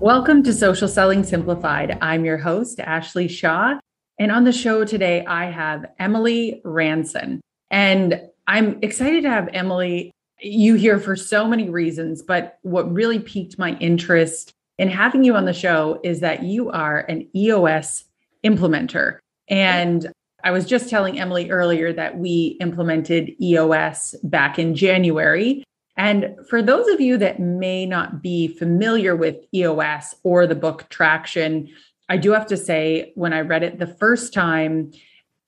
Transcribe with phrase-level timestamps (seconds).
[0.00, 1.96] Welcome to Social Selling Simplified.
[2.02, 3.78] I'm your host, Ashley Shaw.
[4.18, 7.40] And on the show today, I have Emily Ranson.
[7.70, 12.22] And I'm excited to have Emily you here for so many reasons.
[12.22, 16.70] But what really piqued my interest in having you on the show is that you
[16.70, 18.04] are an EOS
[18.44, 19.16] implementer.
[19.48, 20.12] And
[20.44, 25.64] I was just telling Emily earlier that we implemented EOS back in January.
[25.96, 30.86] And for those of you that may not be familiar with EOS or the book
[30.90, 31.68] Traction,
[32.08, 34.92] I do have to say, when I read it the first time,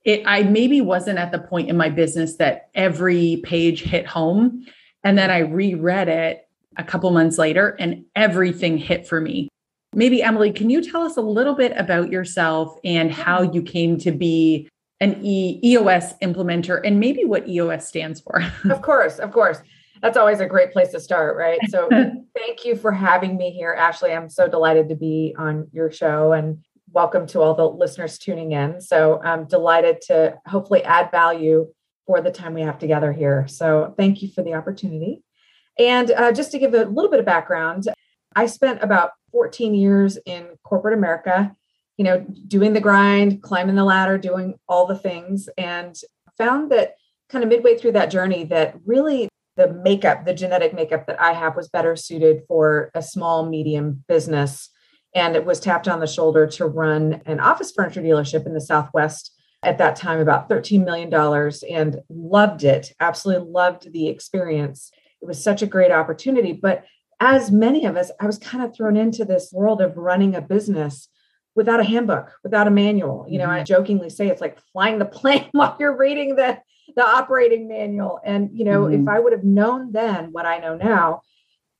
[0.05, 4.65] it I maybe wasn't at the point in my business that every page hit home.
[5.05, 9.49] And then I reread it a couple months later and everything hit for me.
[9.95, 13.99] Maybe Emily, can you tell us a little bit about yourself and how you came
[13.99, 14.69] to be
[15.01, 18.43] an EOS implementer and maybe what EOS stands for.
[18.71, 19.61] of course, of course.
[20.01, 21.59] That's always a great place to start, right?
[21.69, 21.89] So
[22.37, 24.13] thank you for having me here, Ashley.
[24.13, 26.59] I'm so delighted to be on your show and
[26.91, 28.81] welcome to all the listeners tuning in.
[28.81, 31.69] So I'm delighted to hopefully add value
[32.07, 33.47] for the time we have together here.
[33.49, 35.23] So thank you for the opportunity.
[35.79, 37.89] And uh, just to give a little bit of background,
[38.35, 41.55] I spent about 14 years in corporate America
[41.99, 45.99] you know, doing the grind, climbing the ladder, doing all the things, and
[46.39, 46.95] found that
[47.29, 51.33] kind of midway through that journey that really the makeup, the genetic makeup that I
[51.33, 54.71] have was better suited for a small, medium business.
[55.15, 58.61] And it was tapped on the shoulder to run an office furniture dealership in the
[58.61, 61.13] Southwest at that time, about $13 million,
[61.69, 62.93] and loved it.
[63.01, 64.93] Absolutely loved the experience.
[65.21, 66.53] It was such a great opportunity.
[66.53, 66.85] But
[67.19, 70.41] as many of us, I was kind of thrown into this world of running a
[70.41, 71.09] business
[71.59, 73.27] without a handbook, without a manual.
[73.29, 73.63] You know, mm-hmm.
[73.63, 76.59] I jokingly say it's like flying the plane while you're reading the
[76.97, 78.21] the operating manual.
[78.25, 79.03] And you know, mm-hmm.
[79.03, 81.23] if I would have known then what I know now,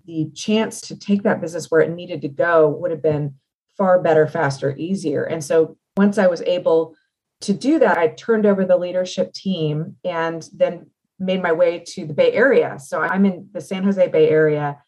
[0.05, 3.37] the chance to take that business where it needed to go would have been
[3.79, 5.23] far better, faster, easier.
[5.23, 6.97] And so once I was able
[7.43, 10.91] to do that, I turned over the leadership team and then
[11.21, 12.79] made my way to the Bay Area.
[12.81, 14.79] So I'm in the San Jose Bay Area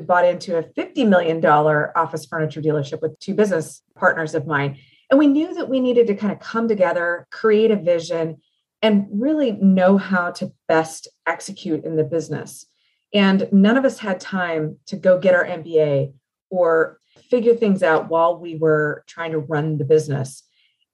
[0.00, 4.78] bought into a $50 million office furniture dealership with two business partners of mine.
[5.10, 8.38] And we knew that we needed to kind of come together, create a vision,
[8.82, 12.66] and really know how to best execute in the business.
[13.12, 16.12] And none of us had time to go get our MBA
[16.50, 16.98] or
[17.30, 20.42] figure things out while we were trying to run the business.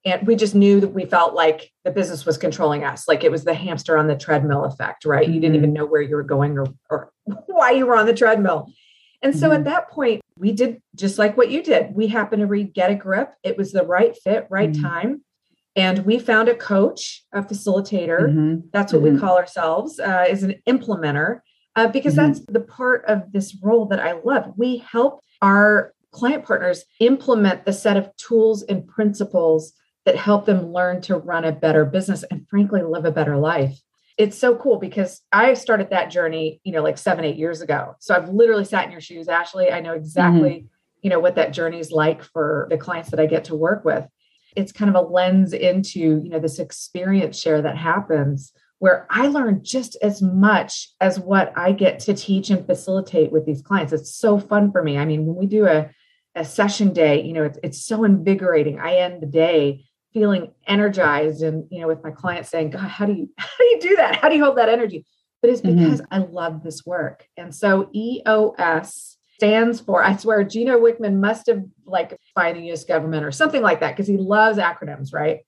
[0.05, 3.31] And we just knew that we felt like the business was controlling us, like it
[3.31, 5.25] was the hamster on the treadmill effect, right?
[5.25, 5.33] Mm-hmm.
[5.33, 5.63] You didn't mm-hmm.
[5.63, 7.11] even know where you were going or, or
[7.47, 8.71] why you were on the treadmill.
[9.21, 9.57] And so mm-hmm.
[9.57, 11.93] at that point, we did just like what you did.
[11.93, 13.33] We happened to read Get a Grip.
[13.43, 14.83] It was the right fit, right mm-hmm.
[14.83, 15.21] time.
[15.75, 18.21] And we found a coach, a facilitator.
[18.21, 18.55] Mm-hmm.
[18.73, 19.19] That's what we mm-hmm.
[19.19, 21.39] call ourselves, uh, is an implementer,
[21.75, 22.33] uh, because mm-hmm.
[22.33, 24.53] that's the part of this role that I love.
[24.57, 29.73] We help our client partners implement the set of tools and principles
[30.05, 33.79] that help them learn to run a better business and, frankly, live a better life
[34.21, 37.95] it's so cool because I started that journey, you know, like seven, eight years ago.
[37.97, 39.71] So I've literally sat in your shoes, Ashley.
[39.71, 40.65] I know exactly, mm-hmm.
[41.01, 43.83] you know, what that journey is like for the clients that I get to work
[43.83, 44.07] with.
[44.55, 49.25] It's kind of a lens into, you know, this experience share that happens where I
[49.25, 53.91] learn just as much as what I get to teach and facilitate with these clients.
[53.91, 54.99] It's so fun for me.
[54.99, 55.89] I mean, when we do a,
[56.35, 58.79] a session day, you know, it's, it's so invigorating.
[58.79, 63.05] I end the day feeling energized and you know with my clients saying god how
[63.05, 65.05] do you how do you do that how do you hold that energy
[65.41, 65.77] but it's mm-hmm.
[65.77, 66.13] because mm-hmm.
[66.13, 71.63] i love this work and so eos stands for i swear gino wickman must have
[71.85, 75.39] like by the us government or something like that because he loves acronyms right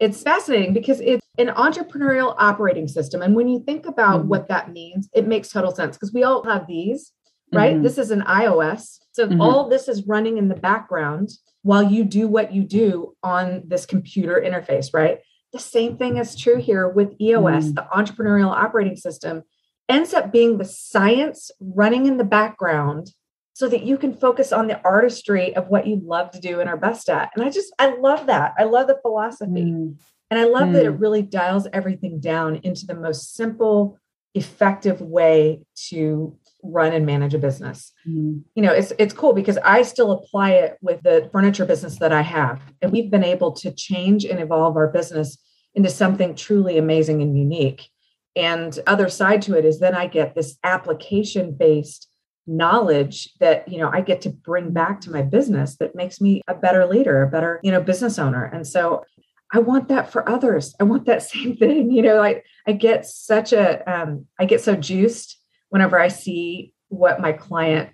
[0.00, 4.28] it's fascinating because it's an entrepreneurial operating system and when you think about mm-hmm.
[4.28, 7.12] what that means it makes total sense because we all have these
[7.52, 7.74] right?
[7.74, 7.82] Mm-hmm.
[7.82, 8.98] This is an iOS.
[9.12, 9.40] So mm-hmm.
[9.40, 11.30] all this is running in the background
[11.62, 15.18] while you do what you do on this computer interface, right?
[15.52, 17.74] The same thing is true here with EOS, mm-hmm.
[17.74, 19.42] the entrepreneurial operating system
[19.88, 23.10] ends up being the science running in the background
[23.54, 26.68] so that you can focus on the artistry of what you love to do and
[26.68, 27.30] are best at.
[27.34, 28.54] And I just, I love that.
[28.58, 29.50] I love the philosophy.
[29.50, 29.96] Mm.
[30.30, 30.72] And I love mm.
[30.74, 31.00] that it mm.
[31.00, 33.98] really dials everything down into the most simple,
[34.34, 37.92] effective way to run and manage a business.
[38.06, 38.42] Mm.
[38.54, 42.12] You know, it's it's cool because I still apply it with the furniture business that
[42.12, 42.60] I have.
[42.82, 45.38] And we've been able to change and evolve our business
[45.74, 47.88] into something truly amazing and unique.
[48.34, 52.08] And other side to it is then I get this application based
[52.46, 56.42] knowledge that you know I get to bring back to my business that makes me
[56.48, 58.44] a better leader, a better, you know, business owner.
[58.44, 59.04] And so
[59.52, 60.74] I want that for others.
[60.78, 61.90] I want that same thing.
[61.90, 65.37] You know, like I get such a, um, I get so juiced
[65.70, 67.90] whenever I see what my client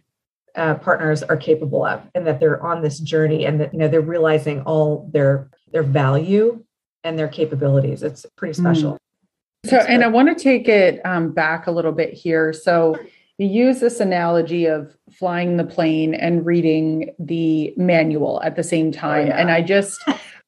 [0.55, 3.89] uh, partners are capable of, and that they're on this journey, and that you know
[3.89, 6.65] they're realizing all their their value
[7.03, 8.03] and their capabilities.
[8.03, 8.65] It's pretty hmm.
[8.67, 8.93] special.
[8.93, 9.71] Mm.
[9.71, 12.53] So, and I want to take it um, back a little bit here.
[12.53, 12.99] So,
[13.39, 18.89] you use this analogy of flying the plane and reading the manual at the same
[18.89, 19.41] oh, time, oh, yeah.
[19.41, 19.99] and I just.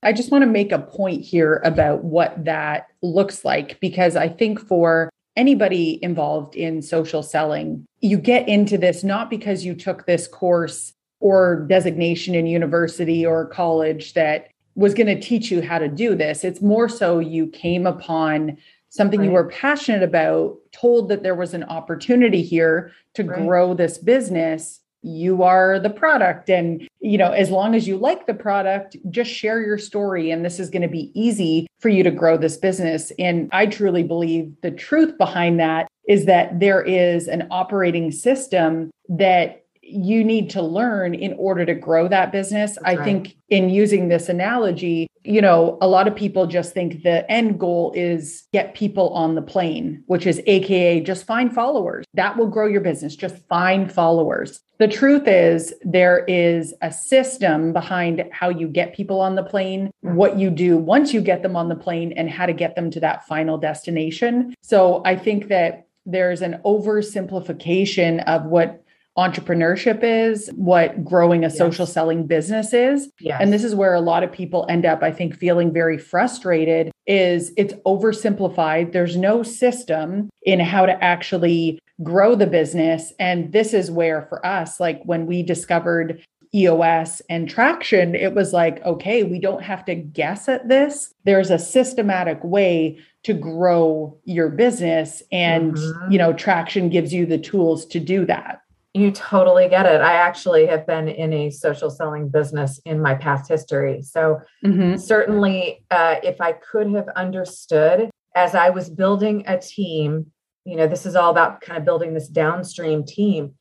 [0.03, 4.29] I just want to make a point here about what that looks like because I
[4.29, 10.07] think for anybody involved in social selling, you get into this not because you took
[10.07, 15.79] this course or designation in university or college that was going to teach you how
[15.79, 16.45] to do this.
[16.45, 18.59] It's more so you came upon
[18.91, 19.27] something right.
[19.27, 23.45] you were passionate about, told that there was an opportunity here to right.
[23.45, 26.51] grow this business you are the product.
[26.51, 30.31] And you know as long as you like the product just share your story.
[30.31, 33.13] And this is going to be easy for you to grow this business.
[33.19, 38.91] And i truly believe the truth behind that is that there is an operating system
[39.09, 42.75] that you need to learn in order to grow that business.
[42.75, 43.05] That's I right.
[43.05, 47.59] think in using this analogy, you know, a lot of people just think the end
[47.59, 52.05] goal is get people on the plane, which is AKA just find followers.
[52.15, 53.17] That will grow your business.
[53.17, 54.61] Just find followers.
[54.79, 59.91] The truth is, there is a system behind how you get people on the plane,
[60.05, 60.17] mm-hmm.
[60.17, 62.91] what you do once you get them on the plane, and how to get them
[62.91, 64.55] to that final destination.
[64.63, 68.85] So I think that there's an oversimplification of what
[69.17, 71.57] entrepreneurship is, what growing a yes.
[71.57, 73.09] social selling business is.
[73.19, 73.41] Yes.
[73.41, 76.93] And this is where a lot of people end up, I think, feeling very frustrated
[77.07, 78.93] is it's oversimplified.
[78.93, 83.13] There's no system in how to actually grow the business.
[83.19, 86.23] And this is where for us, like when we discovered
[86.55, 91.13] EOS and traction, it was like, okay, we don't have to guess at this.
[91.25, 95.23] There's a systematic way to grow your business.
[95.33, 96.13] And, mm-hmm.
[96.13, 98.61] you know, traction gives you the tools to do that.
[98.97, 100.01] You totally get it.
[100.01, 104.01] I actually have been in a social selling business in my past history.
[104.01, 104.97] So, mm-hmm.
[104.97, 110.33] certainly, uh, if I could have understood as I was building a team,
[110.65, 113.57] you know, this is all about kind of building this downstream team.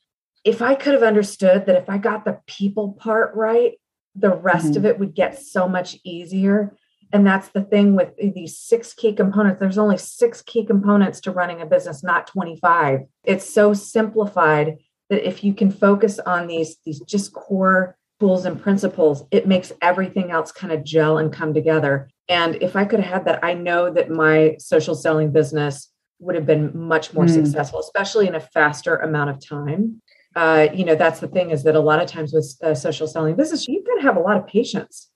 [0.46, 3.74] If I could have understood that if I got the people part right,
[4.16, 4.78] the rest mm-hmm.
[4.78, 6.78] of it would get so much easier.
[7.12, 9.60] And that's the thing with these six key components.
[9.60, 13.02] There's only six key components to running a business, not 25.
[13.26, 14.78] It's so simplified
[15.10, 19.74] that if you can focus on these these just core tools and principles it makes
[19.82, 22.10] everything else kind of gel and come together.
[22.28, 26.36] And if i could have had that i know that my social selling business would
[26.36, 27.34] have been much more mm.
[27.34, 30.02] successful especially in a faster amount of time.
[30.36, 33.08] Uh, you know that's the thing is that a lot of times with uh, social
[33.08, 35.10] selling business you've got to have a lot of patience.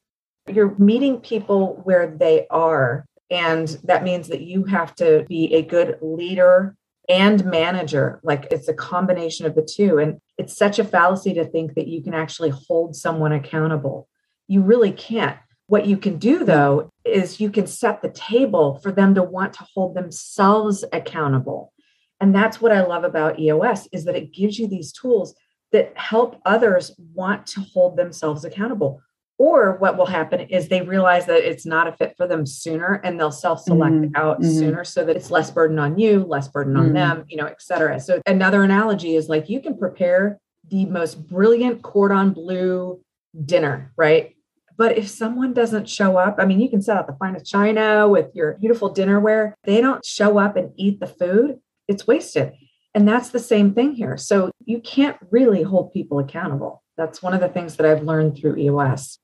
[0.47, 5.61] You're meeting people where they are and that means that you have to be a
[5.61, 6.75] good leader
[7.09, 8.21] and manager.
[8.23, 9.97] Like it's a combination of the two.
[9.97, 14.07] And it's such a fallacy to think that you can actually hold someone accountable.
[14.47, 15.37] You really can't.
[15.67, 19.53] What you can do though is you can set the table for them to want
[19.53, 21.73] to hold themselves accountable.
[22.21, 25.35] And that's what I love about EOS is that it gives you these tools
[25.71, 29.01] that help others want to hold themselves accountable.
[29.39, 32.99] Or what will happen is they realize that it's not a fit for them sooner
[33.05, 34.15] and they'll self select mm-hmm.
[34.15, 34.51] out mm-hmm.
[34.51, 36.87] sooner so that it's less burden on you, less burden mm-hmm.
[36.87, 38.01] on them, you know, et cetera.
[38.01, 42.99] So another analogy is like you can prepare the most brilliant cordon bleu
[43.45, 44.35] dinner, right?
[44.77, 48.09] But if someone doesn't show up, I mean, you can set out the finest china
[48.09, 49.53] with your beautiful dinnerware.
[49.63, 52.53] They don't show up and eat the food, it's wasted.
[52.93, 54.17] And that's the same thing here.
[54.17, 56.83] So you can't really hold people accountable.
[56.97, 59.19] That's one of the things that I've learned through EOS.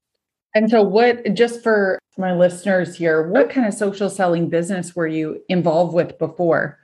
[0.55, 5.05] And so, what, just for my listeners here, what kind of social selling business were
[5.05, 6.79] you involved with before?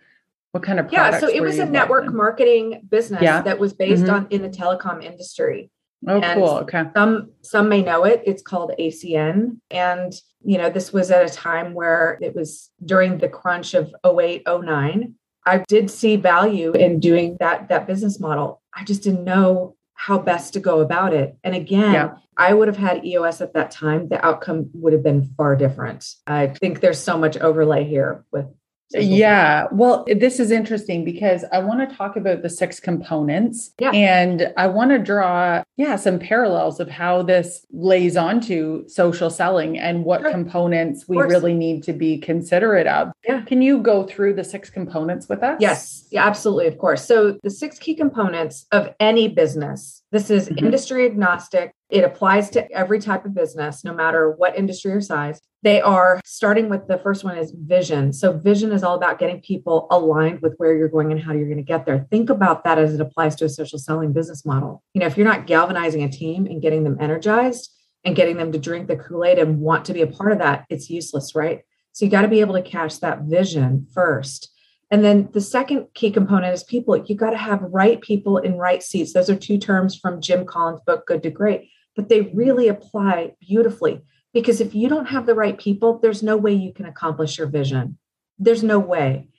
[0.52, 1.18] What kind of yeah?
[1.18, 2.16] So it was a network in?
[2.16, 3.42] marketing business yeah.
[3.42, 4.14] that was based mm-hmm.
[4.14, 5.72] on in the telecom industry.
[6.06, 6.58] Oh, and cool.
[6.60, 6.84] Okay.
[6.94, 8.22] Some some may know it.
[8.26, 10.14] It's called ACN, and
[10.44, 14.44] you know this was at a time where it was during the crunch of 08,
[14.46, 15.16] 09.
[15.46, 18.62] I did see value in doing that that business model.
[18.76, 21.38] I just didn't know how best to go about it.
[21.44, 22.16] And again, yeah.
[22.36, 26.16] I would have had EOS at that time, the outcome would have been far different.
[26.26, 28.48] I think there's so much overlay here with
[28.94, 29.68] yeah.
[29.72, 33.72] Well, this is interesting because I want to talk about the six components.
[33.80, 33.92] Yeah.
[33.92, 39.78] And I want to draw, yeah, some parallels of how this lays onto social selling
[39.80, 40.32] and what sure.
[40.32, 43.12] components we really need to be considerate of.
[43.28, 43.42] Yeah.
[43.42, 45.58] Can you go through the six components with us?
[45.60, 46.08] Yes.
[46.12, 46.68] Yeah, absolutely.
[46.68, 47.06] Of course.
[47.06, 50.01] So the six key components of any business.
[50.12, 50.66] This is mm-hmm.
[50.66, 51.74] industry agnostic.
[51.90, 55.40] It applies to every type of business, no matter what industry or size.
[55.64, 58.12] They are starting with the first one is vision.
[58.12, 61.46] So, vision is all about getting people aligned with where you're going and how you're
[61.46, 62.08] going to get there.
[62.10, 64.84] Think about that as it applies to a social selling business model.
[64.94, 67.72] You know, if you're not galvanizing a team and getting them energized
[68.04, 70.40] and getting them to drink the Kool Aid and want to be a part of
[70.40, 71.62] that, it's useless, right?
[71.94, 74.51] So, you got to be able to catch that vision first.
[74.92, 76.98] And then the second key component is people.
[76.98, 79.14] You got to have right people in right seats.
[79.14, 83.36] Those are two terms from Jim Collins' book, Good to Great, but they really apply
[83.40, 84.02] beautifully
[84.34, 87.48] because if you don't have the right people, there's no way you can accomplish your
[87.48, 87.98] vision.
[88.38, 89.30] There's no way.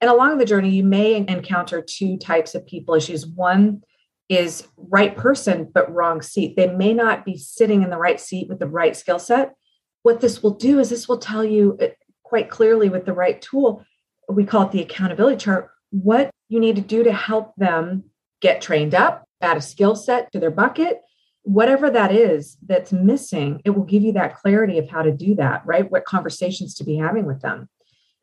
[0.00, 3.26] And along the journey, you may encounter two types of people issues.
[3.26, 3.82] One
[4.28, 6.54] is right person, but wrong seat.
[6.56, 9.54] They may not be sitting in the right seat with the right skill set.
[10.02, 11.88] What this will do is this will tell you uh,
[12.22, 13.84] quite clearly with the right tool,
[14.28, 18.04] we call it the accountability chart, what you need to do to help them
[18.40, 21.00] get trained up, add a skill set to their bucket,
[21.42, 25.34] whatever that is that's missing, it will give you that clarity of how to do
[25.36, 25.90] that, right?
[25.90, 27.68] What conversations to be having with them.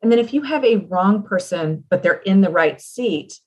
[0.02, 3.40] And then if you have a wrong person, but they're in the right seat,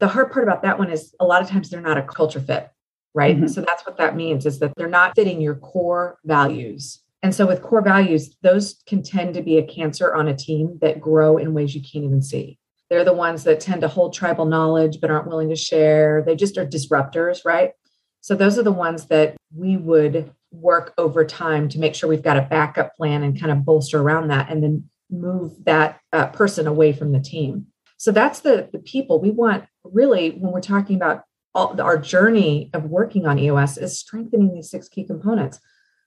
[0.00, 2.40] the hard part about that one is a lot of times they're not a culture
[2.40, 2.70] fit,
[3.14, 3.36] right?
[3.36, 3.48] Mm-hmm.
[3.48, 7.00] So that's what that means is that they're not fitting your core values.
[7.24, 10.78] And so with core values, those can tend to be a cancer on a team
[10.82, 12.58] that grow in ways you can't even see.
[12.90, 16.22] They're the ones that tend to hold tribal knowledge but aren't willing to share.
[16.22, 17.70] They just are disruptors, right?
[18.20, 22.22] So those are the ones that we would work over time to make sure we've
[22.22, 26.26] got a backup plan and kind of bolster around that and then move that uh,
[26.26, 27.68] person away from the team.
[27.96, 32.68] So that's the, the people we want really when we're talking about all, our journey
[32.74, 35.58] of working on EOS is strengthening these six key components.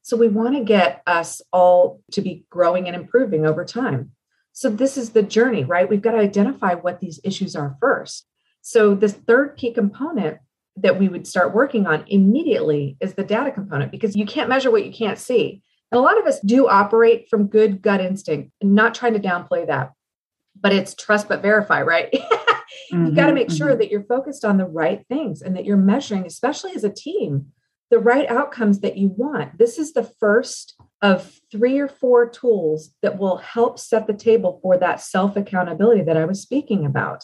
[0.08, 4.12] So we want to get us all to be growing and improving over time.
[4.54, 5.90] So this is the journey, right?
[5.90, 8.26] We've got to identify what these issues are first.
[8.62, 10.38] So this third key component
[10.78, 14.72] that we would start working on immediately is the data component because you can't measure
[14.72, 15.62] what you can't see.
[15.92, 19.68] And a lot of us do operate from good gut instinct, not trying to downplay
[19.68, 19.92] that,
[20.58, 22.10] but it's trust but verify, right?
[22.14, 23.58] mm-hmm, You've got to make mm-hmm.
[23.58, 26.90] sure that you're focused on the right things and that you're measuring, especially as a
[26.90, 27.52] team,
[27.89, 29.58] the right outcomes that you want.
[29.58, 34.60] This is the first of three or four tools that will help set the table
[34.62, 37.24] for that self accountability that I was speaking about.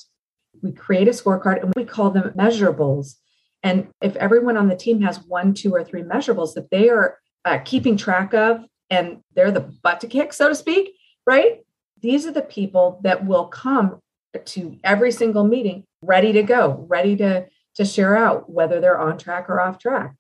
[0.62, 3.16] We create a scorecard and we call them measurables.
[3.64, 7.18] And if everyone on the team has one, two, or three measurables that they are
[7.46, 10.94] uh, keeping track of and they're the butt to kick, so to speak,
[11.26, 11.60] right?
[12.02, 14.00] These are the people that will come
[14.46, 19.18] to every single meeting ready to go, ready to, to share out whether they're on
[19.18, 20.16] track or off track.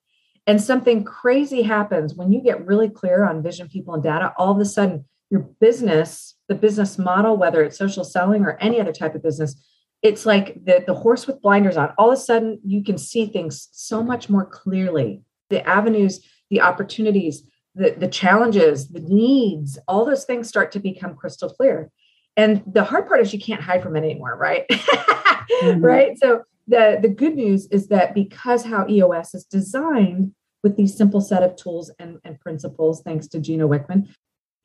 [0.45, 4.33] And something crazy happens when you get really clear on vision, people, and data.
[4.37, 8.79] All of a sudden, your business, the business model, whether it's social selling or any
[8.79, 9.55] other type of business,
[10.01, 11.93] it's like the, the horse with blinders on.
[11.97, 15.21] All of a sudden, you can see things so much more clearly.
[15.49, 16.19] The avenues,
[16.49, 21.89] the opportunities, the, the challenges, the needs, all those things start to become crystal clear.
[22.35, 24.65] And the hard part is you can't hide from it anymore, right?
[24.69, 25.81] mm-hmm.
[25.81, 26.17] Right.
[26.17, 31.21] So the, the good news is that because how EOS is designed with these simple
[31.21, 34.07] set of tools and, and principles, thanks to Gino Wickman,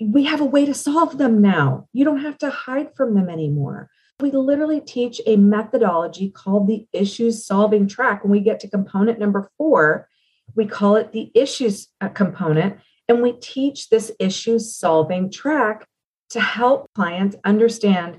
[0.01, 1.89] we have a way to solve them now.
[1.93, 3.91] You don't have to hide from them anymore.
[4.21, 8.23] We literally teach a methodology called the issues solving track.
[8.23, 10.09] When we get to component number four,
[10.55, 12.79] we call it the issues uh, component.
[13.09, 15.87] And we teach this issues solving track
[16.31, 18.19] to help clients understand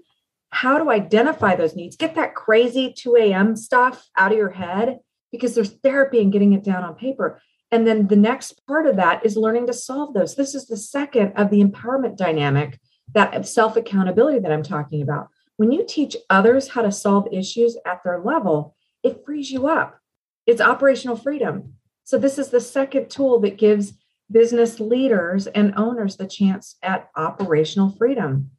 [0.60, 3.56] how to identify those needs, get that crazy 2 a.m.
[3.56, 5.00] stuff out of your head
[5.32, 7.42] because there's therapy and getting it down on paper.
[7.72, 10.36] And then the next part of that is learning to solve those.
[10.36, 12.78] This is the second of the empowerment dynamic,
[13.14, 15.30] that self accountability that I'm talking about.
[15.56, 19.98] When you teach others how to solve issues at their level, it frees you up.
[20.46, 21.76] It's operational freedom.
[22.04, 23.94] So, this is the second tool that gives
[24.30, 28.52] business leaders and owners the chance at operational freedom.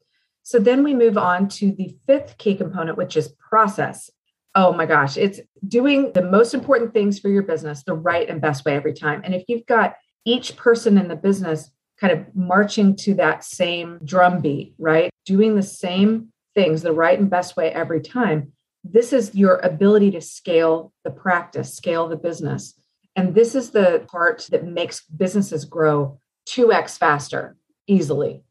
[0.43, 4.11] So then we move on to the fifth key component, which is process.
[4.55, 8.41] Oh my gosh, it's doing the most important things for your business the right and
[8.41, 9.23] best way every time.
[9.25, 9.95] And if you've got
[10.25, 11.71] each person in the business
[12.01, 15.11] kind of marching to that same drum beat, right?
[15.27, 18.53] Doing the same things the right and best way every time.
[18.83, 22.75] This is your ability to scale the practice, scale the business.
[23.15, 26.19] And this is the part that makes businesses grow
[26.49, 27.57] 2x faster
[27.87, 28.43] easily.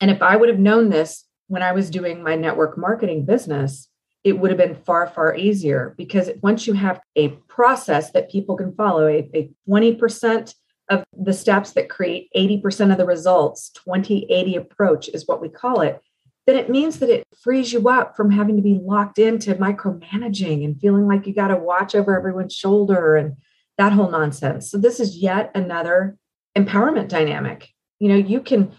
[0.00, 3.88] And if I would have known this when I was doing my network marketing business,
[4.24, 8.56] it would have been far, far easier because once you have a process that people
[8.56, 10.54] can follow, a, a 20%
[10.90, 15.48] of the steps that create 80% of the results, 20 80 approach is what we
[15.48, 16.00] call it,
[16.46, 20.64] then it means that it frees you up from having to be locked into micromanaging
[20.64, 23.36] and feeling like you got to watch over everyone's shoulder and
[23.76, 24.70] that whole nonsense.
[24.70, 26.16] So, this is yet another
[26.56, 27.68] empowerment dynamic.
[27.98, 28.72] You know, you can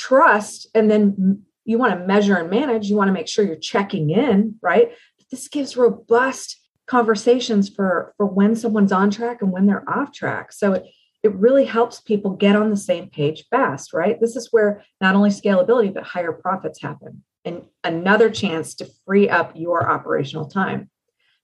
[0.00, 3.56] trust and then you want to measure and manage, you want to make sure you're
[3.56, 4.88] checking in, right?
[5.18, 10.12] But this gives robust conversations for for when someone's on track and when they're off
[10.12, 10.52] track.
[10.52, 10.86] So it,
[11.22, 14.18] it really helps people get on the same page fast, right?
[14.20, 19.28] This is where not only scalability but higher profits happen and another chance to free
[19.28, 20.90] up your operational time.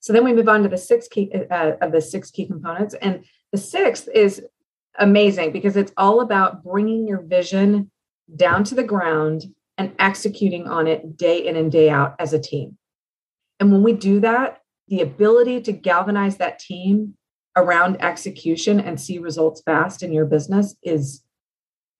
[0.00, 2.94] So then we move on to the six key uh, of the six key components
[2.94, 4.42] and the sixth is
[4.98, 7.90] amazing because it's all about bringing your vision
[8.34, 9.44] down to the ground
[9.78, 12.78] and executing on it day in and day out as a team.
[13.60, 17.14] And when we do that, the ability to galvanize that team
[17.56, 21.22] around execution and see results fast in your business is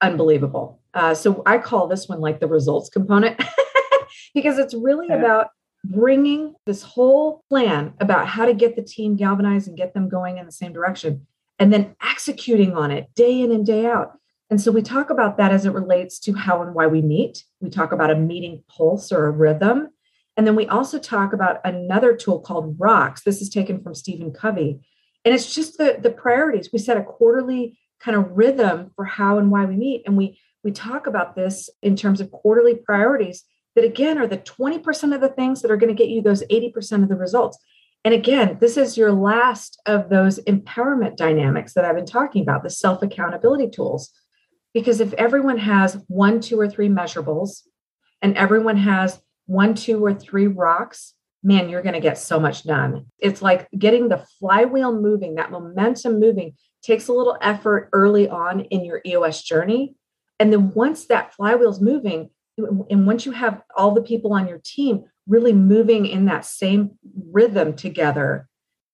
[0.01, 0.81] unbelievable.
[0.95, 3.43] Uh, so I call this one like the results component
[4.35, 5.17] because it's really yeah.
[5.17, 5.49] about
[5.85, 10.39] bringing this whole plan about how to get the team galvanized and get them going
[10.39, 11.27] in the same direction
[11.59, 14.19] and then executing on it day in and day out.
[14.49, 17.45] And so we talk about that as it relates to how and why we meet.
[17.61, 19.89] We talk about a meeting pulse or a rhythm.
[20.37, 23.23] And then we also talk about another tool called Rocks.
[23.23, 24.81] This is taken from Stephen Covey.
[25.25, 26.71] And it's just the, the priorities.
[26.73, 30.03] We set a quarterly kind of rhythm for how and why we meet.
[30.07, 33.45] And we we talk about this in terms of quarterly priorities
[33.77, 36.43] that again are the 20% of the things that are going to get you those
[36.51, 37.57] 80% of the results.
[38.05, 42.63] And again, this is your last of those empowerment dynamics that I've been talking about,
[42.63, 44.13] the self accountability tools.
[44.77, 47.63] Because if everyone has one, two, or three measurables,
[48.21, 52.63] and everyone has one, two, or three rocks, man, you're going to get so much
[52.63, 53.07] done.
[53.19, 58.67] It's like getting the flywheel moving, that momentum moving takes a little effort early on
[58.67, 59.95] in your EOS journey.
[60.39, 64.61] And then once that flywheel's moving, and once you have all the people on your
[64.63, 66.99] team really moving in that same
[67.33, 68.47] rhythm together,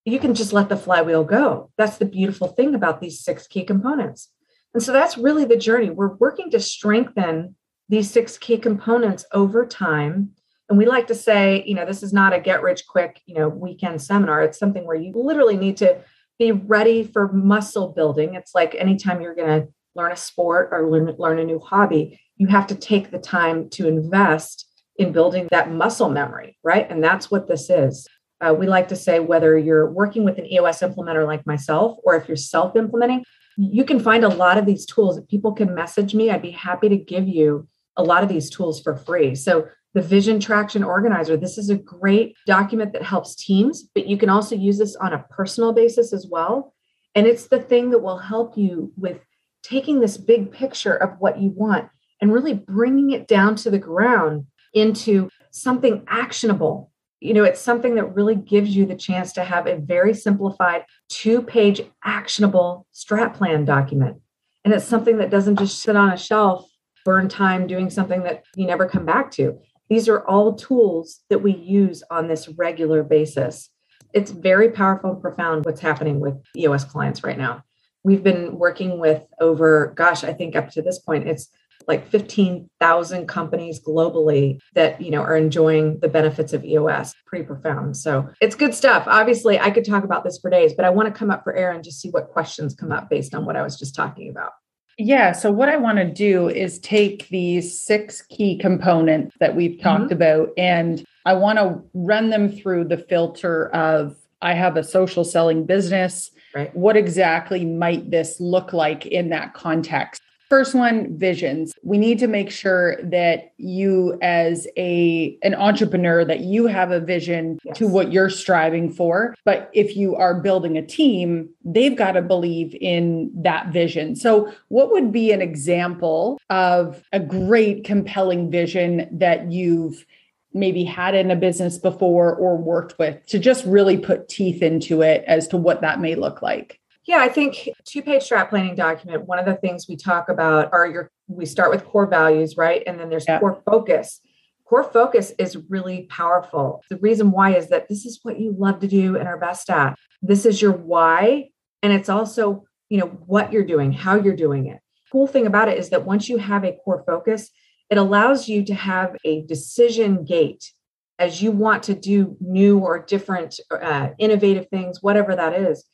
[0.04, 1.72] you can just let the flywheel go.
[1.76, 4.28] That's the beautiful thing about these six key components.
[4.74, 5.90] And so that's really the journey.
[5.90, 7.56] We're working to strengthen
[7.88, 10.30] these six key components over time.
[10.68, 13.34] And we like to say, you know, this is not a get rich quick, you
[13.34, 14.42] know, weekend seminar.
[14.42, 16.00] It's something where you literally need to
[16.38, 18.34] be ready for muscle building.
[18.34, 22.18] It's like anytime you're going to learn a sport or learn, learn a new hobby,
[22.36, 26.90] you have to take the time to invest in building that muscle memory, right?
[26.90, 28.06] And that's what this is.
[28.40, 32.16] Uh, we like to say whether you're working with an EOS implementer like myself or
[32.16, 33.24] if you're self implementing,
[33.56, 35.16] you can find a lot of these tools.
[35.18, 38.48] If people can message me, I'd be happy to give you a lot of these
[38.48, 39.34] tools for free.
[39.34, 44.16] So, the Vision Traction Organizer, this is a great document that helps teams, but you
[44.16, 46.72] can also use this on a personal basis as well.
[47.14, 49.18] And it's the thing that will help you with
[49.62, 51.90] taking this big picture of what you want
[52.22, 56.91] and really bringing it down to the ground into something actionable
[57.22, 60.84] you know, it's something that really gives you the chance to have a very simplified
[61.08, 64.20] two page actionable strat plan document.
[64.64, 66.68] And it's something that doesn't just sit on a shelf,
[67.04, 69.56] burn time doing something that you never come back to.
[69.88, 73.70] These are all tools that we use on this regular basis.
[74.12, 77.62] It's very powerful and profound what's happening with EOS clients right now.
[78.02, 81.48] We've been working with over, gosh, I think up to this point, it's
[81.86, 87.14] like 15,000 companies globally that, you know, are enjoying the benefits of EOS.
[87.26, 87.96] Pretty profound.
[87.96, 89.04] So it's good stuff.
[89.06, 91.54] Obviously, I could talk about this for days, but I want to come up for
[91.54, 94.30] air and just see what questions come up based on what I was just talking
[94.30, 94.52] about.
[94.98, 95.32] Yeah.
[95.32, 100.04] So, what I want to do is take these six key components that we've talked
[100.04, 100.12] mm-hmm.
[100.12, 105.24] about and I want to run them through the filter of I have a social
[105.24, 106.30] selling business.
[106.54, 106.74] Right.
[106.76, 110.20] What exactly might this look like in that context?
[110.52, 111.72] First one, visions.
[111.82, 117.00] We need to make sure that you as a an entrepreneur that you have a
[117.00, 117.78] vision yes.
[117.78, 119.34] to what you're striving for.
[119.46, 124.14] But if you are building a team, they've got to believe in that vision.
[124.14, 130.04] So what would be an example of a great compelling vision that you've
[130.52, 135.00] maybe had in a business before or worked with to just really put teeth into
[135.00, 136.78] it as to what that may look like?
[137.04, 140.72] Yeah, I think two page strat planning document, one of the things we talk about
[140.72, 142.82] are your, we start with core values, right?
[142.86, 143.40] And then there's yeah.
[143.40, 144.20] core focus.
[144.64, 146.82] Core focus is really powerful.
[146.88, 149.68] The reason why is that this is what you love to do and are best
[149.68, 149.98] at.
[150.22, 151.48] This is your why.
[151.82, 154.78] And it's also, you know, what you're doing, how you're doing it.
[155.10, 157.50] Cool thing about it is that once you have a core focus,
[157.90, 160.72] it allows you to have a decision gate
[161.18, 165.84] as you want to do new or different, uh, innovative things, whatever that is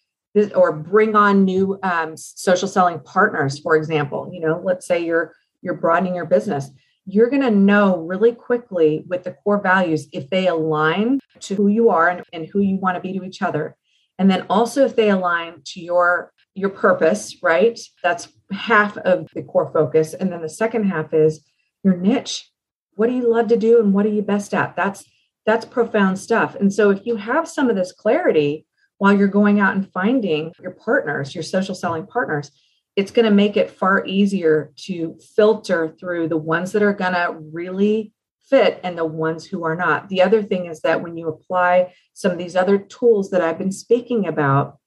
[0.55, 5.33] or bring on new um, social selling partners for example you know let's say you're
[5.63, 6.71] you're broadening your business.
[7.07, 11.69] You're going to know really quickly with the core values if they align to who
[11.69, 13.77] you are and, and who you want to be to each other.
[14.19, 17.79] And then also if they align to your your purpose right?
[18.03, 20.13] That's half of the core focus.
[20.13, 21.45] And then the second half is
[21.85, 22.51] your niche.
[22.95, 24.75] What do you love to do and what are you best at?
[24.75, 25.05] That's
[25.47, 26.57] that's profound stuff.
[26.57, 28.67] And so if you have some of this clarity
[28.99, 32.51] while you're going out and finding your partners, your social selling partners,
[32.97, 37.15] it's going to make it far easier to filter through the ones that are going
[37.15, 38.13] to really
[38.49, 40.09] fit and the ones who are not.
[40.09, 43.59] The other thing is that when you apply some of these other tools that I've
[43.59, 44.79] been speaking about,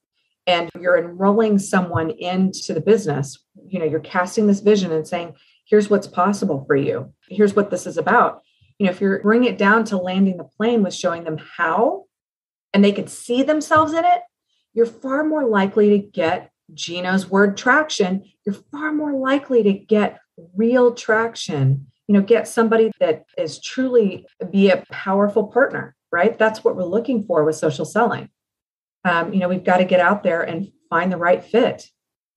[0.48, 5.36] and you're enrolling someone into the business, you know, you're casting this vision and saying,
[5.66, 7.14] here's what's possible for you.
[7.30, 8.42] Here's what this is about.
[8.80, 12.06] You know, if you're bring it down to landing the plane with showing them how
[12.74, 14.22] and they can see themselves in it,
[14.74, 18.24] you're far more likely to get Gino's word traction.
[18.46, 20.20] You're far more likely to get
[20.56, 21.88] real traction.
[22.08, 26.38] You know, get somebody that is truly be a powerful partner, right?
[26.38, 28.30] That's what we're looking for with social selling.
[29.06, 31.88] Um, you know, we've got to get out there and find the right fit.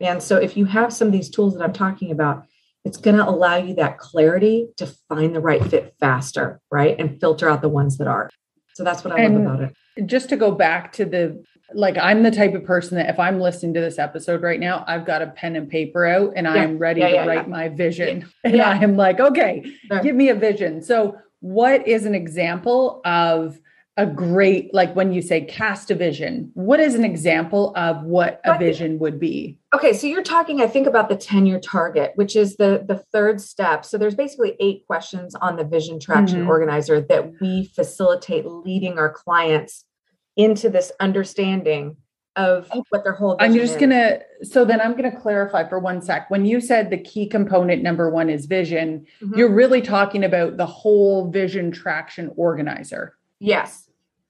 [0.01, 2.47] And so, if you have some of these tools that I'm talking about,
[2.85, 6.94] it's going to allow you that clarity to find the right fit faster, right?
[6.99, 8.31] And filter out the ones that are.
[8.75, 9.77] So that's what I and love about it.
[10.07, 13.41] Just to go back to the like I'm the type of person that if I'm
[13.41, 16.53] listening to this episode right now, I've got a pen and paper out and yeah.
[16.53, 18.31] I'm ready yeah, to yeah, write my vision.
[18.45, 20.01] And I am like, okay, sure.
[20.01, 20.83] give me a vision.
[20.83, 23.59] So what is an example of
[23.97, 28.41] a great like when you say cast a vision what is an example of what
[28.45, 29.57] a vision would be?
[29.73, 32.99] Okay so you're talking i think about the 10 year target which is the the
[33.13, 33.85] third step.
[33.85, 36.51] So there's basically eight questions on the vision traction mm-hmm.
[36.51, 39.85] organizer that we facilitate leading our clients
[40.37, 41.97] into this understanding
[42.37, 43.81] of what their whole i'm just is.
[43.81, 46.29] gonna so then i'm gonna clarify for one sec.
[46.31, 49.39] When you said the key component number one is vision mm-hmm.
[49.39, 53.17] you're really talking about the whole vision traction organizer.
[53.39, 53.84] Yes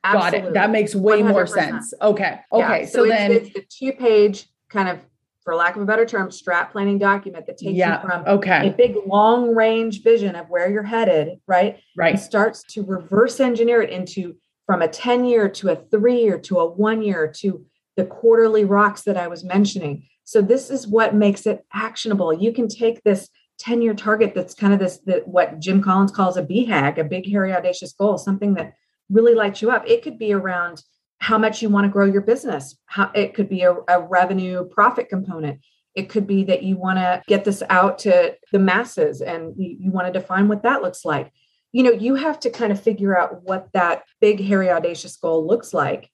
[0.04, 0.40] Absolutely.
[0.40, 0.54] Got it.
[0.54, 1.28] That makes way 100%.
[1.28, 1.94] more sense.
[2.00, 2.40] Okay.
[2.52, 2.80] Okay.
[2.80, 2.86] Yeah.
[2.86, 5.00] So, so it's, then it's the two page kind of,
[5.42, 8.68] for lack of a better term, strat planning document that takes yeah, you from okay.
[8.68, 11.80] a big long range vision of where you're headed, right?
[11.96, 12.18] Right.
[12.18, 14.36] Starts to reverse engineer it into
[14.66, 17.64] from a 10 year to a three year to a one year to
[17.96, 20.06] the quarterly rocks that I was mentioning.
[20.24, 22.32] So this is what makes it actionable.
[22.32, 26.10] You can take this 10 year target that's kind of this that what Jim Collins
[26.10, 28.74] calls a BHAG, a big hairy audacious goal, something that
[29.10, 29.84] really lights you up.
[29.86, 30.82] It could be around
[31.18, 32.76] how much you want to grow your business.
[32.86, 35.60] How, it could be a, a revenue profit component.
[35.94, 39.76] It could be that you want to get this out to the masses and you,
[39.80, 41.32] you want to define what that looks like.
[41.72, 45.46] You know, you have to kind of figure out what that big, hairy, audacious goal
[45.46, 46.10] looks like.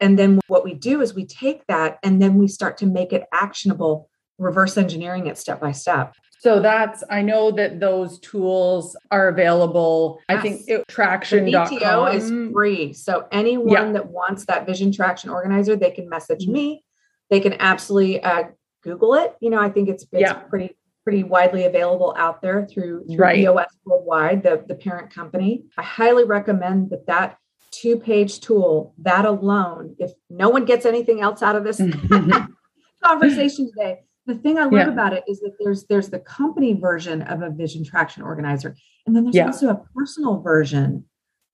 [0.00, 3.12] And then what we do is we take that and then we start to make
[3.12, 6.14] it actionable, reverse engineering it step by step.
[6.44, 10.20] So that's I know that those tools are available.
[10.28, 10.38] Yes.
[10.38, 12.92] I think it, traction.com VTO is free.
[12.92, 13.92] So anyone yeah.
[13.92, 16.52] that wants that vision traction organizer, they can message mm-hmm.
[16.52, 16.84] me.
[17.30, 18.42] They can absolutely uh,
[18.82, 19.34] Google it.
[19.40, 20.34] You know, I think it's, it's yeah.
[20.34, 23.38] pretty pretty widely available out there through, through right.
[23.38, 25.64] EOS Worldwide, the, the parent company.
[25.78, 27.38] I highly recommend that that
[27.70, 31.78] two page tool, that alone, if no one gets anything else out of this
[33.02, 34.88] conversation today, the thing I love yeah.
[34.88, 39.14] about it is that there's there's the company version of a vision traction organizer, and
[39.14, 39.46] then there's yeah.
[39.46, 41.04] also a personal version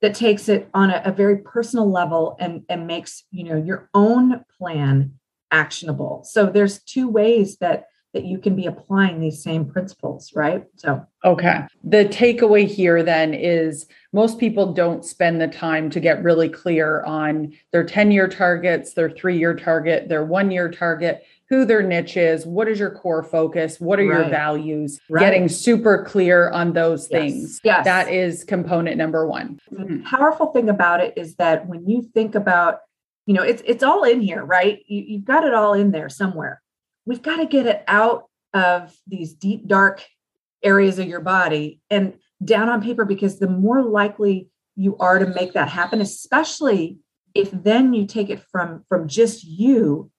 [0.03, 3.89] that takes it on a, a, very personal level and and makes you know your
[3.95, 5.15] own plan
[5.51, 6.23] actionable.
[6.25, 10.65] So there's two ways that that you can be applying these same principles, right?
[10.77, 11.67] So okay.
[11.85, 17.05] The takeaway here then is most people don't spend the time to get really clear
[17.05, 22.69] on their 10-year targets, their 3-year target, their 1-year target who their niche is, what
[22.69, 24.21] is your core focus, what are right.
[24.21, 25.21] your values, right.
[25.21, 27.21] getting super clear on those yes.
[27.21, 27.61] things.
[27.65, 27.85] Yes.
[27.85, 29.59] That is component number one.
[29.71, 30.03] The mm-hmm.
[30.05, 32.79] powerful thing about it is that when you think about,
[33.27, 34.79] you know, it's it's all in here, right?
[34.87, 36.63] You, you've got it all in there somewhere.
[37.05, 40.07] We've got to get it out of these deep, dark
[40.63, 45.27] areas of your body and down on paper because the more likely you are to
[45.27, 46.99] make that happen, especially
[47.35, 50.11] if then you take it from from just you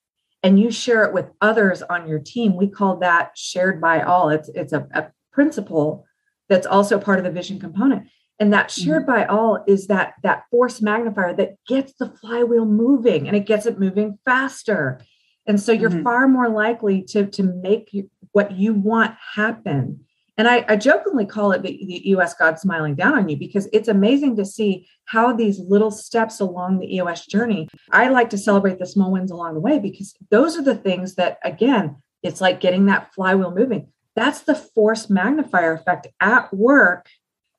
[0.44, 4.30] and you share it with others on your team we call that shared by all
[4.30, 6.06] it's it's a, a principle
[6.50, 8.08] that's also part of the vision component
[8.40, 8.84] and that mm-hmm.
[8.84, 13.46] shared by all is that that force magnifier that gets the flywheel moving and it
[13.46, 15.00] gets it moving faster
[15.48, 16.04] and so you're mm-hmm.
[16.04, 17.96] far more likely to to make
[18.32, 20.06] what you want happen
[20.42, 23.70] and I, I jokingly call it the, the EOS God smiling down on you because
[23.72, 27.68] it's amazing to see how these little steps along the EOS journey.
[27.92, 31.14] I like to celebrate the small wins along the way because those are the things
[31.14, 33.90] that, again, it's like getting that flywheel moving.
[34.16, 37.08] That's the force magnifier effect at work,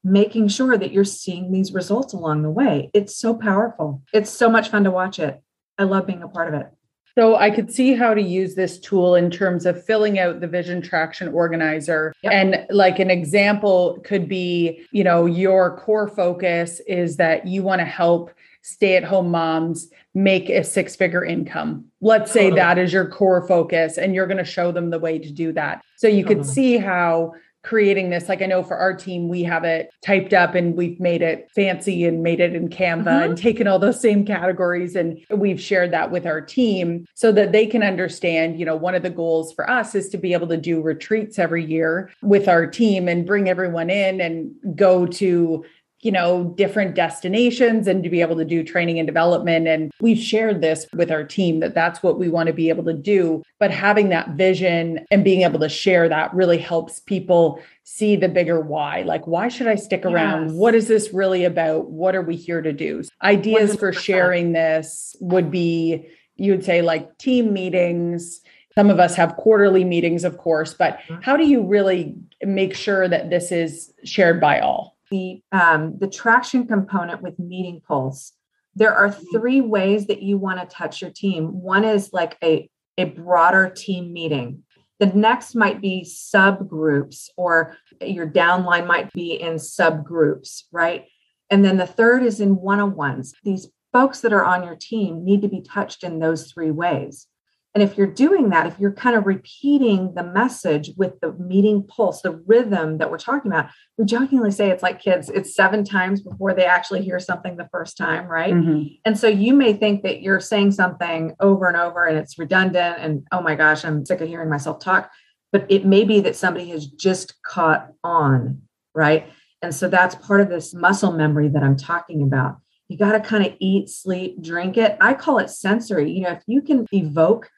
[0.02, 2.90] making sure that you're seeing these results along the way.
[2.94, 4.02] It's so powerful.
[4.12, 5.40] It's so much fun to watch it.
[5.78, 6.66] I love being a part of it.
[7.14, 10.46] So I could see how to use this tool in terms of filling out the
[10.46, 12.14] vision traction organizer.
[12.22, 12.32] Yep.
[12.32, 17.80] And like an example could be, you know, your core focus is that you want
[17.80, 21.84] to help stay at home moms make a six figure income.
[22.00, 22.60] Let's say totally.
[22.60, 25.52] that is your core focus and you're going to show them the way to do
[25.52, 25.82] that.
[25.96, 26.34] So you totally.
[26.36, 30.32] could see how creating this like i know for our team we have it typed
[30.32, 33.22] up and we've made it fancy and made it in canva mm-hmm.
[33.22, 37.52] and taken all those same categories and we've shared that with our team so that
[37.52, 40.48] they can understand you know one of the goals for us is to be able
[40.48, 45.64] to do retreats every year with our team and bring everyone in and go to
[46.02, 49.68] you know, different destinations and to be able to do training and development.
[49.68, 52.84] And we've shared this with our team that that's what we want to be able
[52.84, 53.44] to do.
[53.60, 58.28] But having that vision and being able to share that really helps people see the
[58.28, 59.02] bigger why.
[59.02, 60.48] Like, why should I stick around?
[60.48, 60.56] Yes.
[60.56, 61.90] What is this really about?
[61.90, 63.04] What are we here to do?
[63.22, 63.78] Ideas 100%.
[63.78, 68.40] for sharing this would be, you would say, like team meetings.
[68.74, 71.22] Some of us have quarterly meetings, of course, but mm-hmm.
[71.22, 74.91] how do you really make sure that this is shared by all?
[75.12, 78.32] The um, the traction component with meeting pulse
[78.74, 79.24] there are mm-hmm.
[79.32, 81.60] three ways that you want to touch your team.
[81.60, 84.64] One is like a a broader team meeting.
[84.98, 91.06] The next might be subgroups or your downline might be in subgroups right?
[91.50, 93.34] And then the third is in one-on-ones.
[93.44, 97.26] These folks that are on your team need to be touched in those three ways
[97.74, 101.86] and if you're doing that, if you're kind of repeating the message with the meeting
[101.86, 105.82] pulse, the rhythm that we're talking about, we jokingly say it's like kids, it's seven
[105.82, 108.52] times before they actually hear something the first time, right?
[108.52, 108.88] Mm-hmm.
[109.06, 112.98] And so you may think that you're saying something over and over and it's redundant
[112.98, 115.10] and oh my gosh, I'm sick of hearing myself talk.
[115.50, 118.62] But it may be that somebody has just caught on,
[118.94, 119.30] right?
[119.62, 122.56] And so that's part of this muscle memory that I'm talking about.
[122.88, 124.98] You got to kind of eat, sleep, drink it.
[125.00, 126.10] I call it sensory.
[126.10, 127.48] You know, if you can evoke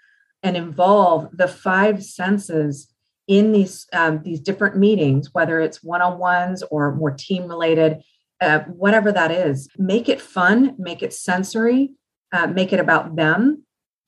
[0.45, 2.95] and involve the five senses
[3.27, 8.03] in these um, these different meetings, whether it's one-on-ones or more team-related,
[8.43, 9.69] uh, whatever that is.
[9.79, 11.93] Make it fun, make it sensory,
[12.33, 13.65] uh, make it about them.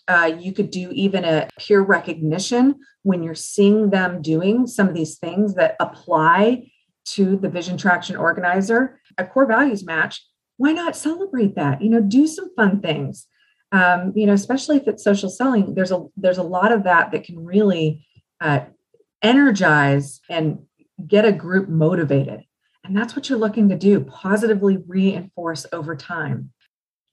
[0.06, 4.94] Uh, you could do even a peer recognition when you're seeing them doing some of
[4.94, 6.70] these things that apply
[7.06, 9.00] to the vision traction organizer.
[9.16, 10.22] A core values match.
[10.58, 11.80] Why not celebrate that?
[11.80, 13.26] You know, do some fun things
[13.72, 17.12] um, you know, especially if it's social selling, there's a there's a lot of that
[17.12, 18.06] that can really
[18.40, 18.60] uh,
[19.22, 20.60] energize and
[21.06, 22.44] get a group motivated,
[22.84, 24.00] and that's what you're looking to do.
[24.00, 26.50] Positively reinforce over time.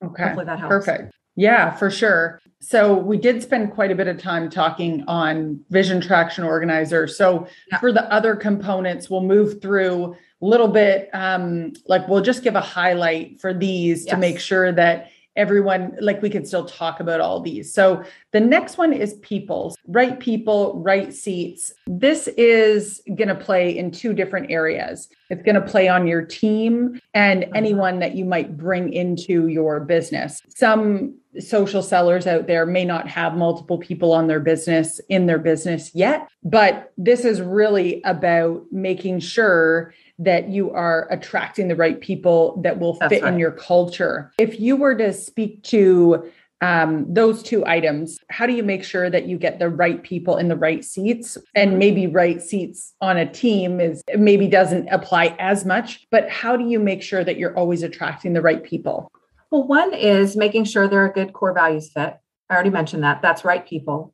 [0.03, 0.71] Okay, Hopefully that helps.
[0.71, 1.13] Perfect.
[1.35, 2.39] Yeah, for sure.
[2.61, 7.07] So we did spend quite a bit of time talking on Vision Traction Organizer.
[7.07, 7.79] So yeah.
[7.79, 11.09] for the other components, we'll move through a little bit.
[11.13, 14.13] Um, like we'll just give a highlight for these yes.
[14.13, 17.73] to make sure that everyone like we can still talk about all these.
[17.73, 19.75] So the next one is people.
[19.87, 21.73] Right people right seats.
[21.87, 25.09] This is going to play in two different areas.
[25.29, 27.53] It's going to play on your team and uh-huh.
[27.55, 30.41] anyone that you might bring into your business.
[30.49, 35.39] Some social sellers out there may not have multiple people on their business in their
[35.39, 41.99] business yet but this is really about making sure that you are attracting the right
[41.99, 43.33] people that will That's fit right.
[43.33, 44.31] in your culture.
[44.37, 46.29] If you were to speak to
[46.61, 50.37] um, those two items, how do you make sure that you get the right people
[50.37, 51.37] in the right seats?
[51.55, 56.55] And maybe right seats on a team is maybe doesn't apply as much, but how
[56.55, 59.11] do you make sure that you're always attracting the right people?
[59.51, 62.17] Well, one is making sure they're a good core values fit.
[62.49, 63.21] I already mentioned that.
[63.21, 64.13] That's right people.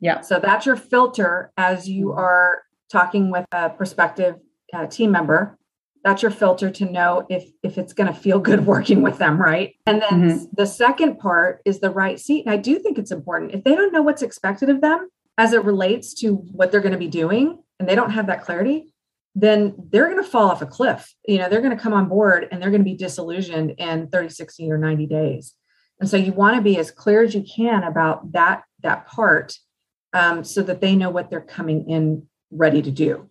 [0.00, 0.20] Yeah.
[0.20, 2.18] So that's your filter as you Mhm.
[2.18, 4.36] are talking with a prospective
[4.72, 5.58] uh, team member.
[6.04, 9.40] That's your filter to know if if it's going to feel good working with them,
[9.40, 9.74] right?
[9.86, 10.46] And then Mhm.
[10.56, 12.44] the second part is the right seat.
[12.44, 13.52] And I do think it's important.
[13.54, 15.08] If they don't know what's expected of them
[15.38, 18.42] as it relates to what they're going to be doing and they don't have that
[18.42, 18.92] clarity,
[19.34, 21.14] then they're going to fall off a cliff.
[21.26, 24.08] You know, they're going to come on board and they're going to be disillusioned in
[24.08, 25.54] 30, 60 or 90 days.
[26.00, 29.56] And so you want to be as clear as you can about that that part
[30.12, 33.30] um, so that they know what they're coming in ready to do.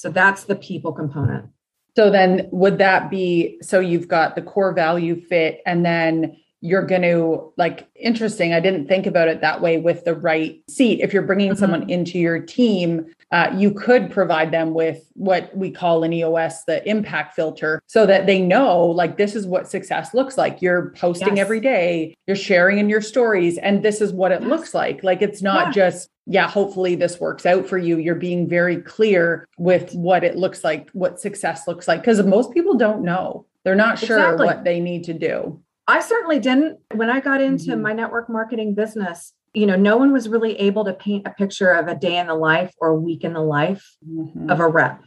[0.00, 1.46] So that's the people component.
[1.94, 6.84] So then would that be so you've got the core value fit and then you're
[6.84, 11.00] going to like interesting i didn't think about it that way with the right seat
[11.00, 11.56] if you're bringing Mhm.
[11.56, 16.62] someone into your team uh, you could provide them with what we call in eos
[16.66, 20.90] the impact filter so that they know like this is what success looks like you're
[20.98, 21.44] posting Yes.
[21.44, 24.50] every day you're sharing in your stories and this is what it Yes.
[24.50, 25.72] looks like like it's not Yeah.
[25.88, 30.36] just yeah hopefully this works out for you you're being very clear with what it
[30.36, 34.46] looks like what success looks like because most people don't know they're not sure Exactly.
[34.46, 36.78] what they need to do I certainly didn't.
[36.94, 37.80] When I got into Mhm.
[37.80, 41.70] my network marketing business, you know, no one was really able to paint a picture
[41.72, 44.48] of a day in the life or a week in the life Mhm.
[44.52, 45.00] of a rep.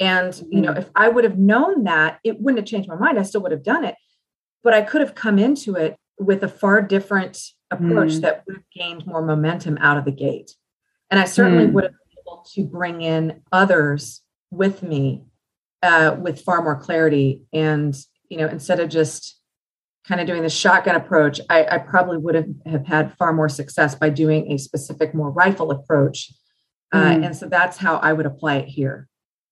[0.00, 0.78] And, you know, Mhm.
[0.78, 3.16] if I would have known that, it wouldn't have changed my mind.
[3.16, 3.94] I still would have done it.
[4.64, 7.38] But I could have come into it with a far different
[7.70, 8.20] approach Mm.
[8.22, 10.56] that would have gained more momentum out of the gate.
[11.14, 11.72] And I certainly Mm.
[11.74, 15.22] would have been able to bring in others with me
[15.80, 17.42] uh, with far more clarity.
[17.52, 17.94] And,
[18.28, 19.38] you know, instead of just
[20.08, 23.48] kind of doing the shotgun approach, I, I probably would have, have had far more
[23.48, 26.32] success by doing a specific, more rifle approach.
[26.92, 27.26] Uh, Mm.
[27.26, 29.06] and so that's how I would apply it here.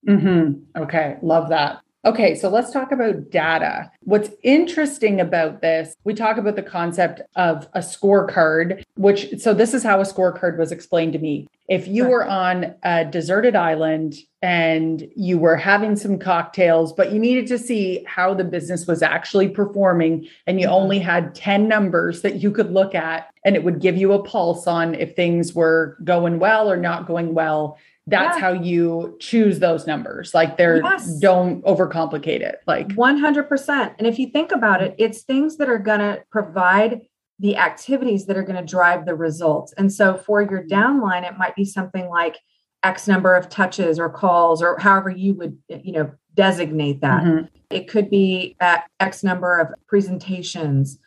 [0.09, 0.63] Mhm.
[0.77, 1.82] Okay, love that.
[2.05, 3.89] Okay, so let's talk about data.
[4.01, 9.73] What's interesting about this, we talk about the concept of a scorecard, which, so this
[9.73, 11.47] is how a scorecard was explained to me.
[11.69, 17.21] If you were on a deserted island and you were having some cocktails, but you
[17.21, 20.73] needed to see how the business was actually performing, and you Mhm.
[20.73, 24.23] only had 10 numbers that you could look at, and it would give you a
[24.25, 28.41] pulse on if things were going well or not going well that's Yeah.
[28.41, 31.19] how you choose those numbers like they're Yes.
[31.21, 33.93] don't overcomplicate it like 100%.
[33.99, 37.03] And if you think about it, it's things that are going to provide
[37.39, 39.73] the activities that are going to drive the results.
[39.79, 42.39] And so for your downline, it might be something like
[42.85, 47.23] X number of touches or calls or however you would, you know, designate that.
[47.23, 47.49] Mhm.
[47.71, 50.99] It could be at X number of presentations,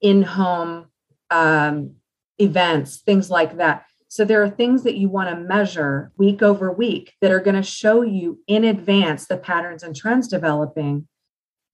[0.00, 0.86] in home
[1.30, 1.92] um,
[2.38, 3.84] events, things like that.
[4.08, 7.56] So there are things that you want to measure week over week that are going
[7.56, 11.06] to show you in advance the patterns and trends developing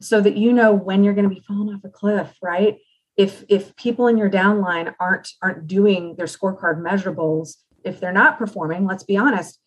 [0.00, 2.78] so that you know when you're going to be falling off a cliff, right?
[3.16, 8.38] If if people in your downline aren't aren't doing their scorecard measurables, if they're not
[8.38, 9.60] performing, let's be honest,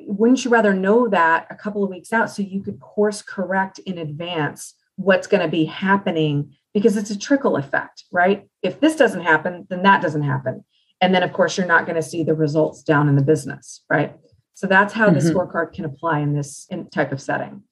[0.00, 3.78] wouldn't you rather know that a couple of weeks out so you could course correct
[3.80, 8.48] in advance what's going to be happening because it's a trickle effect, right?
[8.62, 10.64] If this doesn't happen, then that doesn't happen.
[11.02, 13.82] And then, of course, you're not going to see the results down in the business,
[13.90, 14.14] right?
[14.54, 15.34] So that's how the Mhm.
[15.34, 17.62] scorecard can apply in this in type of setting.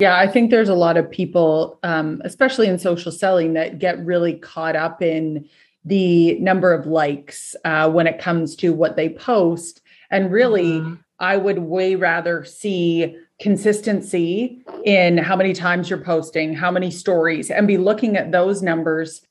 [0.00, 3.98] yeah i think there's a lot of people um, especially in social selling that get
[4.12, 5.44] really caught up in
[5.84, 9.80] the number of likes uh, when it comes to what they post
[10.12, 10.98] and really Mhm.
[11.18, 17.50] I would way rather see consistency in how many times you're posting, how many stories,
[17.50, 19.22] and be looking at those numbers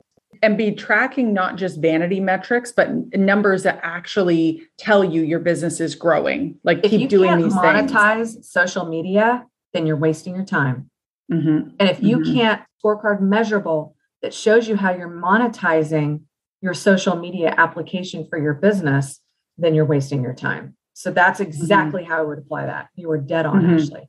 [0.42, 5.80] and be tracking not just vanity metrics, but numbers that actually tell you your business
[5.80, 6.58] is growing.
[6.64, 10.90] Like if keep doing these monetize social media, then you're wasting your time.
[11.30, 11.44] things.
[11.44, 11.72] Mhm.
[11.80, 12.34] And if you Mhm.
[12.34, 16.22] can't scorecard measurable that shows you how you're monetizing
[16.62, 19.22] your social media application for your business,
[19.58, 20.76] then you're wasting your time.
[20.94, 22.88] So that's exactly how I would apply that.
[22.96, 24.06] You were dead on, Mhm.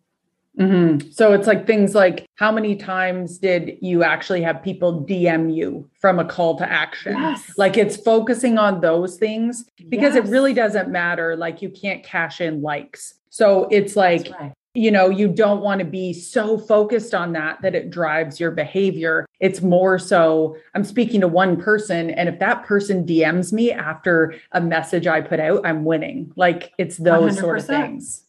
[0.59, 1.15] Mhm.
[1.15, 5.89] So it's like things like how many times did you actually have people DM you
[6.01, 7.15] from a call to action?
[7.17, 7.53] Yes.
[7.57, 11.37] Like it's focusing on those things because it really doesn't matter.
[11.37, 13.15] Like you can't cash in likes.
[13.31, 14.53] So it's like, right.
[14.75, 18.51] you know, you don't want to be so focused on that that it drives your
[18.51, 19.27] behavior.
[19.39, 24.35] It's more so I'm speaking to one person, and if that person DMs me after
[24.53, 26.33] a message I put out, I'm winning.
[26.35, 27.67] Like it's those sort of 100%.
[27.69, 28.25] things.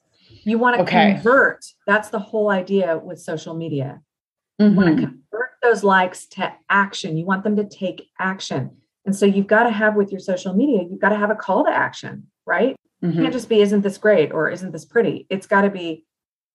[0.49, 1.13] You want to Okay.
[1.13, 1.63] convert.
[1.85, 4.01] That's the whole idea with social media.
[4.59, 4.75] Mhm.
[4.75, 7.15] want to convert those likes to action.
[7.15, 8.71] You want them to take action.
[9.05, 11.35] And so you've got to have with your social media, you've got to have a
[11.35, 12.75] call to action, right?
[13.01, 13.13] It Mhm.
[13.21, 15.25] can't just be, isn't this great or isn't this pretty?
[15.29, 16.03] It's got to be,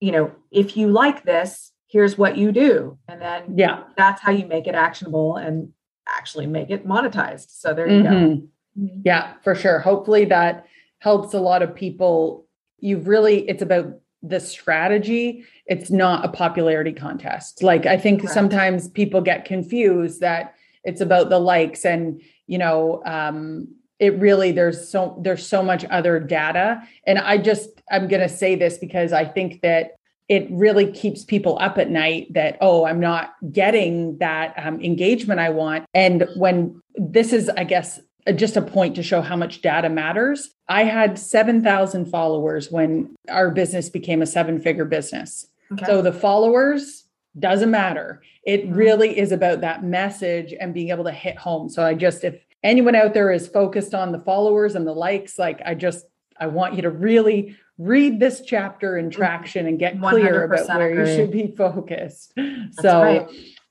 [0.01, 2.99] you know, if you like this, here's what you do.
[3.09, 3.85] And then Yeah.
[3.97, 5.73] that's how you make it actionable and
[6.07, 7.47] actually make it monetized.
[7.53, 8.11] So there you go.
[8.11, 8.49] Mhm.
[8.79, 9.01] Mm-hmm.
[9.05, 9.79] Yeah, for sure.
[9.79, 10.67] Hopefully that
[10.99, 12.44] helps a lot of people.
[12.79, 15.45] You've really, it's about the strategy.
[15.67, 17.63] It's not a popularity contest.
[17.63, 23.03] Like I think sometimes people get confused that it's about the likes and, you know,
[23.05, 23.69] um,
[23.99, 28.29] it really there's so there's so much other data and i just i'm going to
[28.29, 29.93] say this because i think that
[30.29, 35.39] it really keeps people up at night that oh i'm not getting that um, engagement
[35.39, 38.01] i want and when this is i guess
[38.33, 43.51] just a point to show how much data matters i had 7000 followers when our
[43.51, 45.85] business became a seven figure business okay.
[45.85, 47.05] so the followers
[47.39, 48.75] doesn't matter it mm-hmm.
[48.75, 52.41] really is about that message and being able to hit home so i just if
[52.63, 56.07] anyone out there is focused on the followers and the likes like i just
[56.41, 60.91] i want you to really read this chapter in traction and get clear about where
[60.91, 61.11] agree.
[61.11, 62.33] you should be focused.
[62.37, 63.29] That's so, right.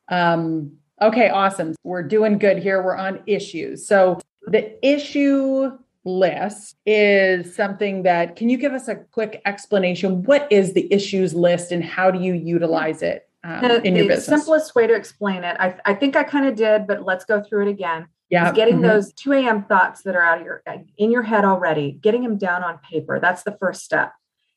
[0.10, 1.76] um, okay, awesome.
[1.84, 2.84] We're doing good here.
[2.84, 3.88] We're on issues.
[3.88, 10.24] So, the issue list is something that can you give us a quick explanation?
[10.24, 14.08] What is the issues list and how do you utilize it um, the, in your
[14.08, 14.26] business?
[14.26, 17.26] the simplest way to explain it, I, I think I kind of did, but let's
[17.26, 18.88] go through it again yeah getting mm-hmm.
[18.88, 20.64] those 2 a.m thoughts that are out of your
[20.98, 24.12] in your head already getting them down on paper that's the first step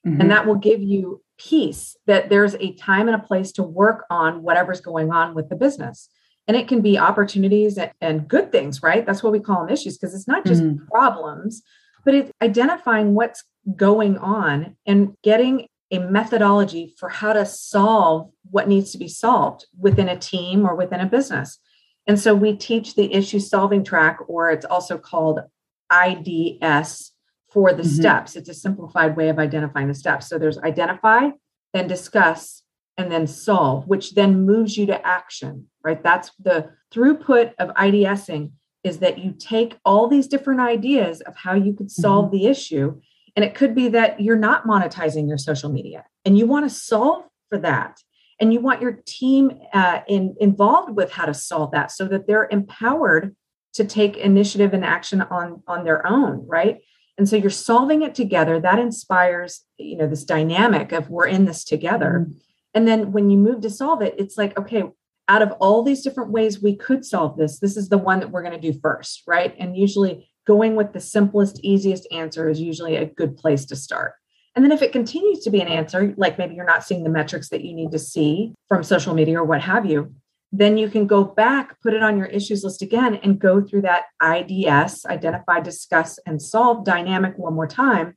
[0.07, 0.21] mm-hmm.
[0.21, 4.05] and that will give you peace that there's a time and a place to work
[4.09, 6.09] on whatever's going on with the business
[6.49, 9.73] and it can be opportunities and, and good things right that's what we call them
[9.73, 10.85] issues because it's not just mm-hmm.
[10.87, 11.63] problems
[12.05, 13.45] but it's identifying what's
[13.75, 19.67] going on and getting a methodology for how to solve what needs to be solved
[19.79, 21.59] within a team or within a business
[22.07, 25.41] and so we teach the issue solving track, or it's also called
[25.93, 27.13] IDS
[27.53, 27.91] for the mm-hmm.
[27.91, 28.37] steps.
[28.37, 30.29] It's a simplified way of identifying the steps.
[30.29, 31.31] So there's identify,
[31.73, 32.63] then discuss,
[32.97, 36.03] and then solve, which then moves you to action, right?
[36.03, 38.51] That's the throughput of IDSing
[38.83, 42.37] is that you take all these different ideas of how you could solve mm-hmm.
[42.37, 43.01] the issue.
[43.37, 46.75] And it could be that you're not monetizing your social media and you want to
[46.75, 48.01] solve for that
[48.41, 52.27] and you want your team uh, in, involved with how to solve that so that
[52.27, 53.35] they're empowered
[53.75, 56.81] to take initiative and action on on their own right
[57.19, 61.45] and so you're solving it together that inspires you know this dynamic of we're in
[61.45, 62.39] this together mm-hmm.
[62.73, 64.85] and then when you move to solve it it's like okay
[65.29, 68.31] out of all these different ways we could solve this this is the one that
[68.31, 72.61] we're going to do first right and usually going with the simplest easiest answer is
[72.61, 74.15] usually a good place to start
[74.57, 77.11] and then if it continues to be an answer, like maybe you're not seeing the
[77.11, 80.15] metrics that you need to see from social media or what have you,
[80.51, 83.83] then you can go back, put it on your issues list again, and go through
[83.83, 88.17] that IDS, identify, discuss, and solve dynamic one more time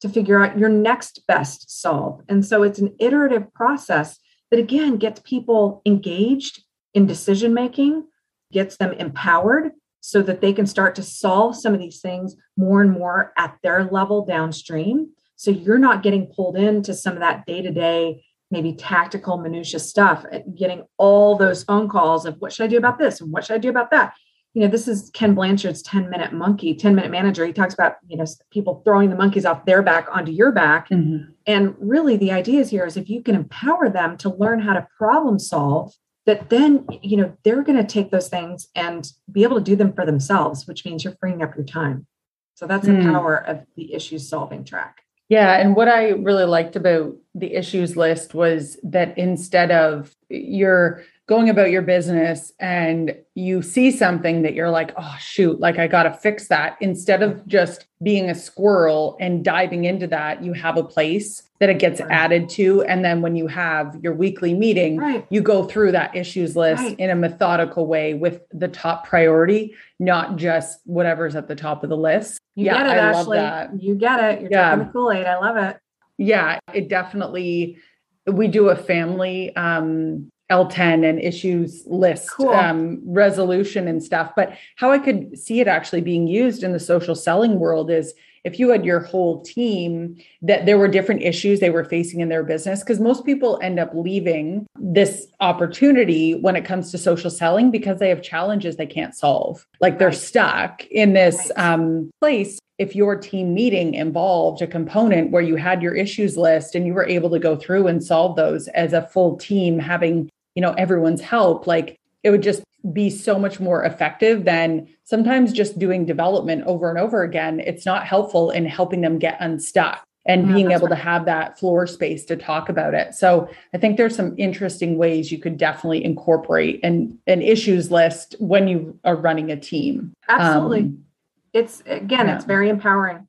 [0.00, 2.22] to figure out your next best solve.
[2.28, 4.16] And so it's an iterative process
[4.50, 6.62] that again gets people engaged
[6.94, 7.08] in mm.
[7.08, 8.06] decision making,
[8.52, 12.80] gets them empowered so that they can start to solve some of these things more
[12.80, 15.10] and more at their level downstream.
[15.36, 19.78] So you're not getting pulled into some of that day to day, maybe tactical minutia
[19.78, 20.24] stuff,
[20.56, 23.20] getting all those phone calls of what should I do about this?
[23.20, 24.14] And what should I do about that.
[24.54, 27.46] You know, this is Ken Blanchard's 10 minute monkey, 10 minute manager.
[27.46, 30.88] He talks about, you know, people throwing the monkeys off their back onto your back.
[30.88, 31.32] Mm-hmm.
[31.46, 34.72] And really the idea is here is if you can empower them to learn how
[34.72, 35.94] to problem solve,
[36.26, 39.76] that then, you know, they're going to take those things and be able to do
[39.76, 42.06] them for themselves, which means you're freeing up your time.
[42.54, 43.02] So that's mm.
[43.02, 45.02] the power of the issue solving track.
[45.30, 45.60] Yeah.
[45.60, 51.48] And what I really liked about the issues list was that instead of you're going
[51.48, 56.02] about your business and you see something that you're like, oh, shoot, like I got
[56.02, 56.76] to fix that.
[56.80, 61.70] Instead of just being a squirrel and diving into that, you have a place that
[61.70, 62.10] it gets right.
[62.10, 62.82] added to.
[62.82, 65.24] And then when you have your weekly meeting, right.
[65.30, 66.98] you go through that issues list right.
[66.98, 71.90] in a methodical way with the top priority, not just whatever's at the top of
[71.90, 72.40] the list.
[72.56, 73.38] You yeah, get it, I Ashley.
[73.38, 73.80] Love that.
[73.80, 74.40] You get it.
[74.40, 74.74] You're yeah.
[74.74, 75.26] drinking the Kool-Aid.
[75.26, 75.76] I love it.
[76.18, 77.78] Yeah, it definitely
[78.26, 82.50] we do a family um L10 and issues list cool.
[82.50, 84.32] um, resolution and stuff.
[84.34, 88.14] But how I could see it actually being used in the social selling world is
[88.44, 92.28] if you had your whole team that there were different issues they were facing in
[92.28, 97.30] their business because most people end up leaving this opportunity when it comes to social
[97.30, 100.16] selling because they have challenges they can't solve like they're right.
[100.16, 101.72] stuck in this right.
[101.72, 106.74] um, place if your team meeting involved a component where you had your issues list
[106.74, 110.30] and you were able to go through and solve those as a full team having
[110.54, 115.52] you know everyone's help like it would just be so much more effective than sometimes
[115.52, 117.60] just doing development over and over again.
[117.60, 120.96] It's not helpful in helping them get unstuck and yeah, being able right.
[120.96, 123.14] to have that floor space to talk about it.
[123.14, 128.34] So I think there's some interesting ways you could definitely incorporate an, an issues list
[128.38, 130.12] when you are running a team.
[130.28, 130.80] Absolutely.
[130.80, 131.04] Um,
[131.52, 132.36] it's again, yeah.
[132.36, 133.26] it's very empowering.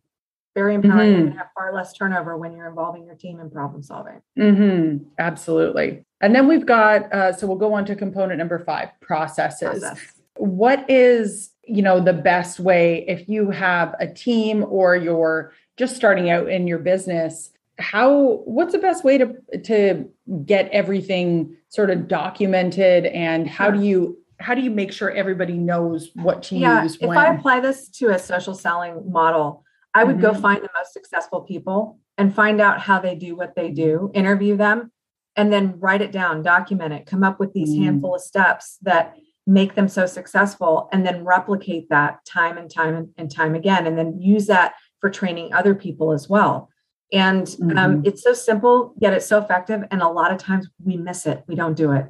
[0.53, 1.13] Very empowering.
[1.13, 1.31] Mm-hmm.
[1.31, 4.21] You have far less turnover when you're involving your team in problem solving.
[4.37, 5.05] Mm-hmm.
[5.17, 6.03] Absolutely.
[6.21, 9.81] And then we've got, uh, so we'll go on to component number five processes.
[9.81, 9.99] Process.
[10.37, 15.95] What is, you know, the best way if you have a team or you're just
[15.95, 17.49] starting out in your business?
[17.79, 20.09] How, what's the best way to, to
[20.45, 25.53] get everything sort of documented and how do you how do you make sure everybody
[25.53, 26.95] knows what to yeah, use?
[26.95, 27.17] If when?
[27.17, 29.63] I apply this to a social selling model,
[29.93, 30.33] I would mm-hmm.
[30.33, 34.11] go find the most successful people and find out how they do what they do,
[34.13, 34.91] interview them,
[35.35, 37.83] and then write it down, document it, come up with these mm-hmm.
[37.83, 39.15] handful of steps that
[39.47, 43.97] make them so successful, and then replicate that time and time and time again, and
[43.97, 46.69] then use that for training other people as well.
[47.11, 47.77] And um, mm-hmm.
[47.77, 49.83] um, it's so simple, yet it's so effective.
[49.89, 52.05] And a lot of times we miss it, we don't do it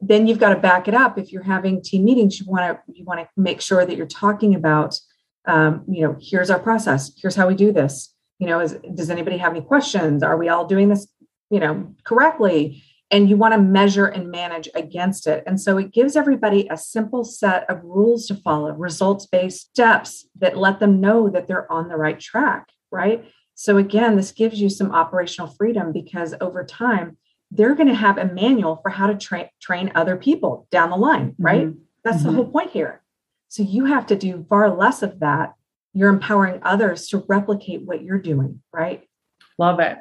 [0.00, 2.92] then you've got to back it up if you're having team meetings you want to
[2.92, 4.98] you want to make sure that you're talking about
[5.46, 9.10] um, you know here's our process here's how we do this you know is, does
[9.10, 11.06] anybody have any questions are we all doing this
[11.50, 15.92] you know correctly and you want to measure and manage against it and so it
[15.92, 21.00] gives everybody a simple set of rules to follow results based steps that let them
[21.00, 23.24] know that they're on the right track right
[23.54, 27.16] so again this gives you some operational freedom because over time
[27.50, 30.96] they're going to have a manual for how to tra- train other people down the
[30.96, 31.66] line, right?
[31.66, 31.78] Mm-hmm.
[32.04, 32.26] That's mm-hmm.
[32.26, 33.02] the whole point here.
[33.48, 35.54] So you have to do far less of that.
[35.94, 39.04] You're empowering others to replicate what you're doing, right?
[39.58, 39.98] Love it.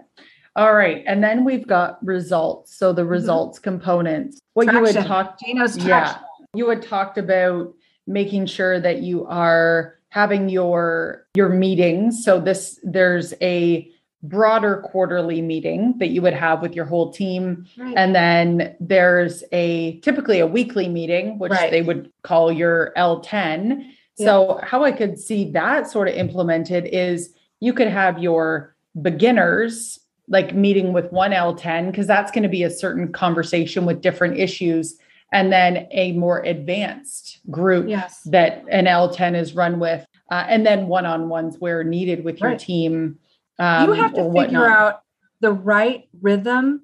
[0.57, 1.03] All right.
[1.05, 2.75] And then we've got results.
[2.75, 3.11] So the mm-hmm.
[3.11, 3.63] results mm-hmm.
[3.63, 4.39] components.
[4.53, 4.85] What traction.
[4.85, 6.17] you had talked Gino's yeah.
[6.55, 7.73] You had talked about
[8.07, 12.23] making sure that you are having your your meetings.
[12.25, 13.91] So this there's a
[14.23, 17.93] broader quarterly meeting that you would have with your whole team right.
[17.95, 21.69] and then there's a typically a weekly meeting which right.
[21.69, 23.85] they would call your L10
[24.17, 24.25] yeah.
[24.25, 29.99] so how I could see that sort of implemented is you could have your beginners
[30.27, 34.37] like meeting with one L10 because that's going to be a certain conversation with different
[34.37, 34.97] issues
[35.31, 38.21] and then a more advanced group yes.
[38.25, 42.59] that an L10 is run with uh, and then one-on-ones where needed with your right.
[42.59, 43.17] team
[43.59, 44.69] um, you have to figure whatnot.
[44.69, 45.01] out
[45.41, 46.83] the right rhythm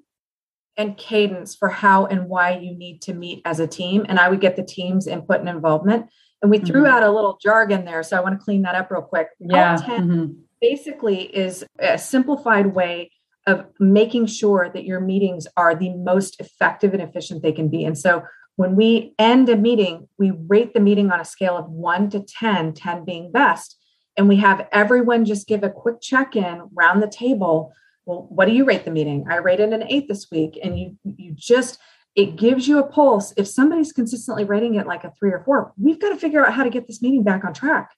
[0.76, 4.04] and cadence for how and why you need to meet as a team.
[4.08, 6.06] And I would get the team's input and involvement.
[6.42, 6.92] And we threw mm-hmm.
[6.92, 8.02] out a little jargon there.
[8.02, 9.28] So I want to clean that up real quick.
[9.38, 9.78] Yeah.
[9.78, 10.32] Mm-hmm.
[10.60, 13.12] basically is a simplified way
[13.46, 17.84] of making sure that your meetings are the most effective and efficient they can be.
[17.84, 18.22] And so
[18.56, 22.20] when we end a meeting, we rate the meeting on a scale of one to
[22.20, 23.78] 10, 10 being best.
[24.16, 27.72] And we have everyone just give a quick check in round the table.
[28.06, 29.26] Well what do you rate the meeting?
[29.28, 30.58] I rated an eight this week.
[30.62, 31.78] And you you just
[32.14, 33.34] it gives you a pulse.
[33.36, 36.54] If somebody's consistently rating it like a three or four we've got to figure out
[36.54, 37.90] how to get this meeting back on track.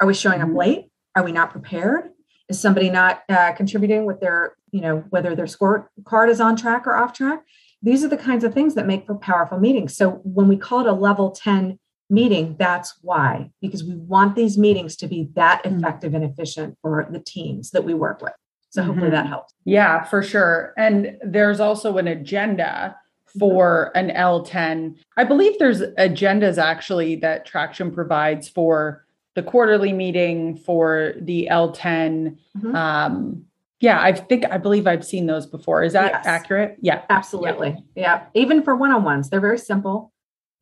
[0.00, 0.58] Are we showing up mm-hmm.
[0.58, 0.84] late?
[1.16, 2.10] Are we not prepared?
[2.48, 6.56] Is somebody not uh, contributing with their you know whether their score card is on
[6.56, 7.44] track or off track
[7.80, 10.80] these are the kinds of things that make for powerful meetings so when we call
[10.80, 11.78] it a level 10
[12.10, 15.78] meeting, that's why, because we want these meetings to be that mm-hmm.
[15.78, 18.32] effective and efficient for the teams that we work with.
[18.70, 19.16] So hopefully mm-hmm.
[19.16, 19.54] that helps.
[19.64, 20.74] Yeah, for sure.
[20.76, 22.96] And there's also an agenda
[23.38, 24.96] for an L10.
[25.16, 29.04] I believe there's agendas actually that Traction provides for
[29.34, 32.36] the quarterly meeting, for the L10.
[32.56, 32.74] Mm-hmm.
[32.74, 33.44] Um,
[33.80, 35.82] yeah, I think I believe I've seen those before.
[35.82, 36.26] Is that yes.
[36.26, 36.76] accurate?
[36.80, 37.76] Yeah, absolutely.
[37.94, 38.02] Yeah.
[38.02, 38.26] yeah.
[38.34, 40.12] even for one-on-ones, they're very simple.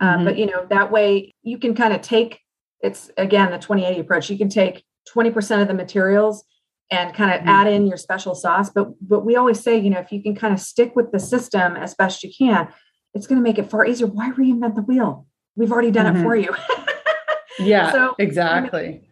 [0.01, 0.25] Um, mm-hmm.
[0.25, 2.41] But you know that way you can kind of take
[2.81, 4.29] it's again the 2080 approach.
[4.29, 6.45] You can take 20% of the materials
[6.91, 7.49] and kind of mm-hmm.
[7.49, 8.69] add in your special sauce.
[8.69, 11.19] But but we always say you know if you can kind of stick with the
[11.19, 12.69] system as best you can,
[13.15, 14.07] it's going to make it far easier.
[14.07, 15.27] Why reinvent the wheel?
[15.57, 16.21] We've already done mm-hmm.
[16.21, 16.55] it for you.
[17.59, 19.06] yeah, so, exactly.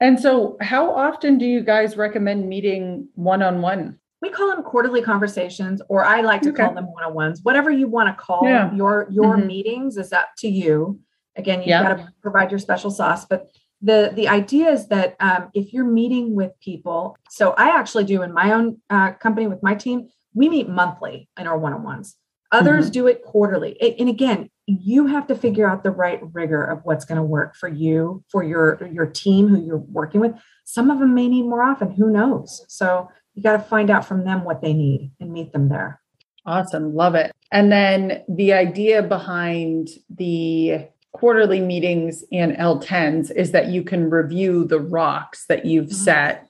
[0.00, 3.98] And so, how often do you guys recommend meeting one on one?
[4.20, 6.64] we call them quarterly conversations or i like to okay.
[6.64, 8.72] call them one-on-ones whatever you want to call yeah.
[8.74, 9.46] your your mm-hmm.
[9.46, 10.98] meetings is up to you
[11.36, 13.48] again you've got to provide your special sauce but
[13.80, 18.22] the the idea is that um, if you're meeting with people so i actually do
[18.22, 22.16] in my own uh, company with my team we meet monthly in our one-on-ones
[22.52, 22.92] others mm-hmm.
[22.92, 27.04] do it quarterly and again you have to figure out the right rigor of what's
[27.04, 30.32] going to work for you for your your team who you're working with
[30.64, 34.04] some of them may need more often who knows so you got to find out
[34.04, 36.00] from them what they need and meet them there.
[36.44, 36.92] Awesome.
[36.92, 37.30] Love it.
[37.52, 44.64] And then the idea behind the quarterly meetings and L10s is that you can review
[44.64, 45.94] the rocks that you've mm-hmm.
[45.94, 46.48] set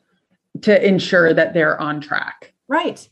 [0.62, 2.54] to ensure that they're on track.
[2.68, 3.06] Right.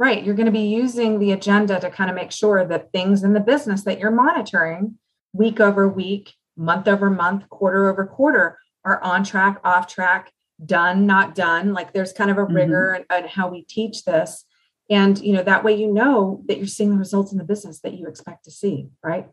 [0.00, 0.24] Right.
[0.24, 3.34] You're going to be using the agenda to kind of make sure that things in
[3.34, 4.96] the business that you're monitoring
[5.34, 10.32] week over week, month over month, quarter over quarter are on track, off track,
[10.64, 11.74] done, not done.
[11.74, 12.54] Like there's kind of a mm-hmm.
[12.54, 13.26] rigor mm-hmm.
[13.26, 14.46] how we teach this.
[14.88, 17.80] And you know, that way you know that you're seeing the results in the business
[17.80, 19.28] that you expect to see, right?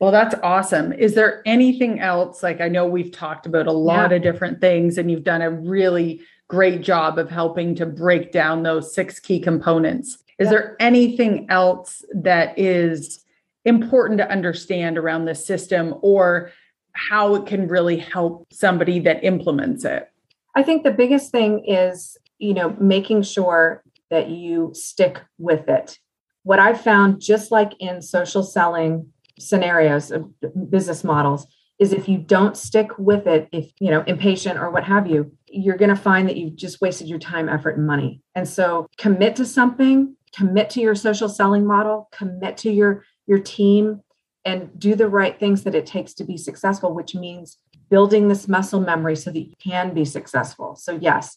[0.00, 0.94] Well, that's awesome.
[0.94, 2.42] Is there anything else?
[2.42, 4.16] Like, I know we've talked about a lot yeah.
[4.16, 8.62] of different things, and you've done a really great job of helping to break down
[8.62, 10.18] those six key components.
[10.38, 10.50] Is yeah.
[10.50, 13.24] there anything else that is
[13.64, 16.52] important to understand around this system or
[16.92, 20.10] how it can really help somebody that implements it?
[20.54, 25.98] I think the biggest thing is, you know, making sure that you stick with it.
[26.44, 30.30] What I've found, just like in social selling, scenarios of
[30.70, 31.46] business models
[31.78, 35.30] is if you don't stick with it if you know impatient or what have you
[35.48, 38.86] you're going to find that you've just wasted your time effort and money and so
[38.98, 44.00] commit to something commit to your social selling model commit to your your team
[44.44, 47.58] and do the right things that it takes to be successful which means
[47.90, 51.36] building this muscle memory so that you can be successful so yes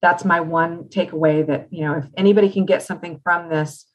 [0.00, 3.86] that's my one takeaway that you know if anybody can get something from this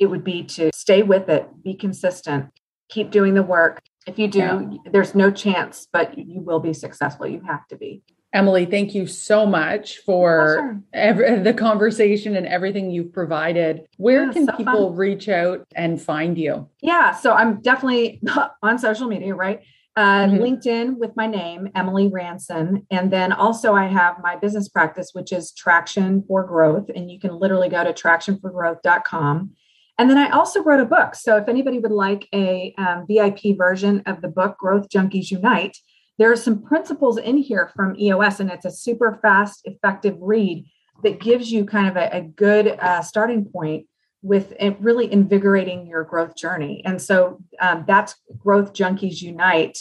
[0.00, 2.50] it would be to stay with it be consistent
[2.88, 3.80] keep doing the work.
[4.06, 4.90] If you do, yeah.
[4.92, 7.26] there's no chance, but you will be successful.
[7.26, 8.02] You have to be.
[8.34, 13.86] Emily, thank you so much for every, the conversation and everything you've provided.
[13.96, 14.96] Where yeah, can so people fun.
[14.96, 16.68] reach out and find you?
[16.82, 18.20] Yeah, so I'm definitely
[18.62, 19.62] on social media, right?
[19.96, 20.42] Uh, mm-hmm.
[20.42, 22.84] LinkedIn with my name, Emily Ranson.
[22.90, 26.90] And then also, I have my business practice, which is Traction for Growth.
[26.94, 29.52] And you can literally go to tractionforgrowth.com.
[29.98, 31.14] And then I also wrote a book.
[31.14, 35.76] So if anybody would like a um, VIP version of the book, Growth Junkies Unite,
[36.18, 40.64] there are some principles in here from EOS, and it's a super fast, effective read
[41.02, 43.86] that gives you kind of a, a good uh, starting point
[44.22, 46.82] with really invigorating your growth journey.
[46.84, 49.78] And so um, that's Growth Junkies Unite.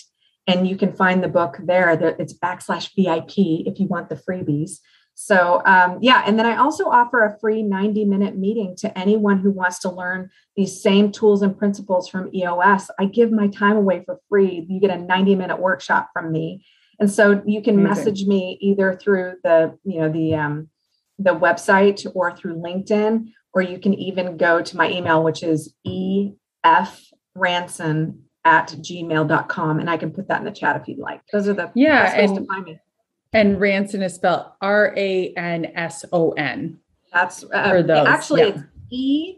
[0.47, 1.91] And you can find the book there.
[2.20, 4.80] It's backslash VIP if you want the freebies.
[5.16, 9.39] So, um, yeah, and then I also offer a free 90 minute meeting to anyone
[9.39, 12.89] who wants to learn these same tools and principles from EOS.
[12.99, 14.66] I give my time away for free.
[14.68, 16.66] You get a 90 minute workshop from me.
[16.99, 17.84] And so you can Amazing.
[17.84, 20.70] message me either through the, you know, the um,
[21.20, 25.74] the website or through LinkedIn, or you can even go to my email, which is
[25.86, 26.36] efranson
[28.45, 29.80] at gmail.com.
[29.80, 31.22] And I can put that in the chat if you'd like.
[31.32, 32.80] Those are the yeah, best ways and- to find me
[33.34, 36.79] and Ranson is spelled R A N S O N.
[37.11, 38.07] That's uh, those.
[38.07, 38.47] Actually, yeah.
[38.47, 39.36] it's E.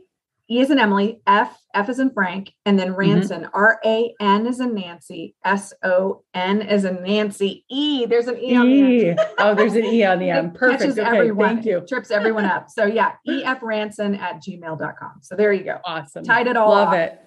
[0.47, 2.99] E is in Emily, F, F is in Frank, and then mm-hmm.
[2.99, 8.05] Ranson, R A N is in Nancy, S O N is in Nancy, E.
[8.05, 8.55] There's an E, e.
[8.55, 9.19] on the end.
[9.39, 10.53] oh, there's an E on the end.
[10.53, 10.99] Perfect.
[10.99, 11.83] Okay, everyone, thank you.
[11.87, 12.69] Trips everyone up.
[12.69, 15.21] So yeah, EF Ranson at gmail.com.
[15.21, 15.79] So there you go.
[15.83, 16.23] Awesome.
[16.23, 16.93] Tied it all Love off.
[16.93, 17.21] it.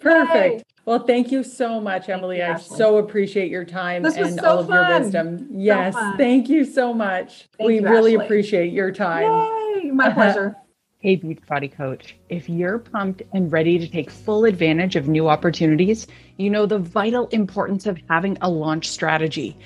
[0.00, 0.34] Perfect.
[0.34, 0.71] Yay.
[0.84, 2.38] Well, thank you so much, Emily.
[2.38, 4.90] You, I so appreciate your time and so all of fun.
[4.90, 5.48] your wisdom.
[5.50, 7.48] Yes, so thank you so much.
[7.56, 8.24] Thank we you, really Ashley.
[8.24, 9.22] appreciate your time.
[9.22, 10.14] Yay, my uh-huh.
[10.14, 10.56] pleasure.
[10.98, 12.16] Hey, Beachbody Coach.
[12.28, 16.06] If you're pumped and ready to take full advantage of new opportunities,
[16.36, 19.56] you know the vital importance of having a launch strategy.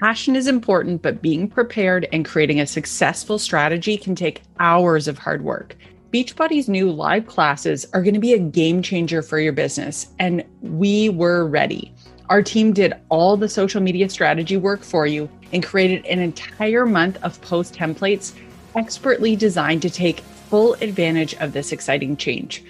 [0.00, 5.18] Passion is important, but being prepared and creating a successful strategy can take hours of
[5.18, 5.76] hard work.
[6.14, 10.44] Beachbody's new live classes are going to be a game changer for your business, and
[10.62, 11.92] we were ready.
[12.28, 16.86] Our team did all the social media strategy work for you and created an entire
[16.86, 18.32] month of post templates
[18.76, 22.62] expertly designed to take full advantage of this exciting change.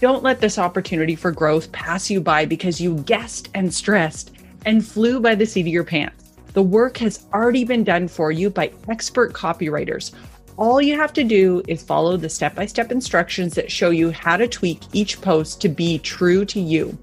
[0.00, 4.30] Don't let this opportunity for growth pass you by because you guessed and stressed
[4.64, 6.24] and flew by the seat of your pants.
[6.54, 10.14] The work has already been done for you by expert copywriters
[10.58, 14.10] all you have to do is follow the step by step instructions that show you
[14.10, 16.98] how to tweak each post to be true to you.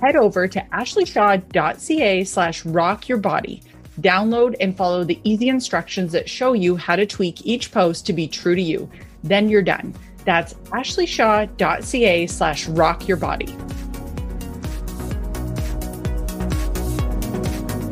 [0.00, 3.62] Head over to ashleyshaw.ca slash rock your body.
[4.00, 8.12] Download and follow the easy instructions that show you how to tweak each post to
[8.12, 8.88] be true to you.
[9.24, 9.94] Then you're done.
[10.24, 13.46] That's ashleyshaw.ca slash rock your body.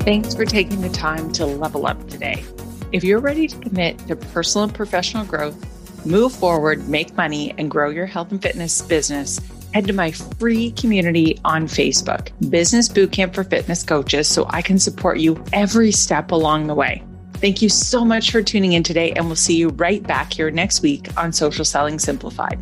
[0.04, 2.44] Thanks for taking the time to level up today.
[2.92, 5.56] If you're ready to commit to personal and professional growth,
[6.04, 9.40] move forward, make money, and grow your health and fitness business,
[9.72, 14.78] head to my free community on Facebook, Business Bootcamp for Fitness Coaches, so I can
[14.78, 17.02] support you every step along the way.
[17.36, 20.50] Thank you so much for tuning in today, and we'll see you right back here
[20.50, 22.60] next week on Social Selling Simplified.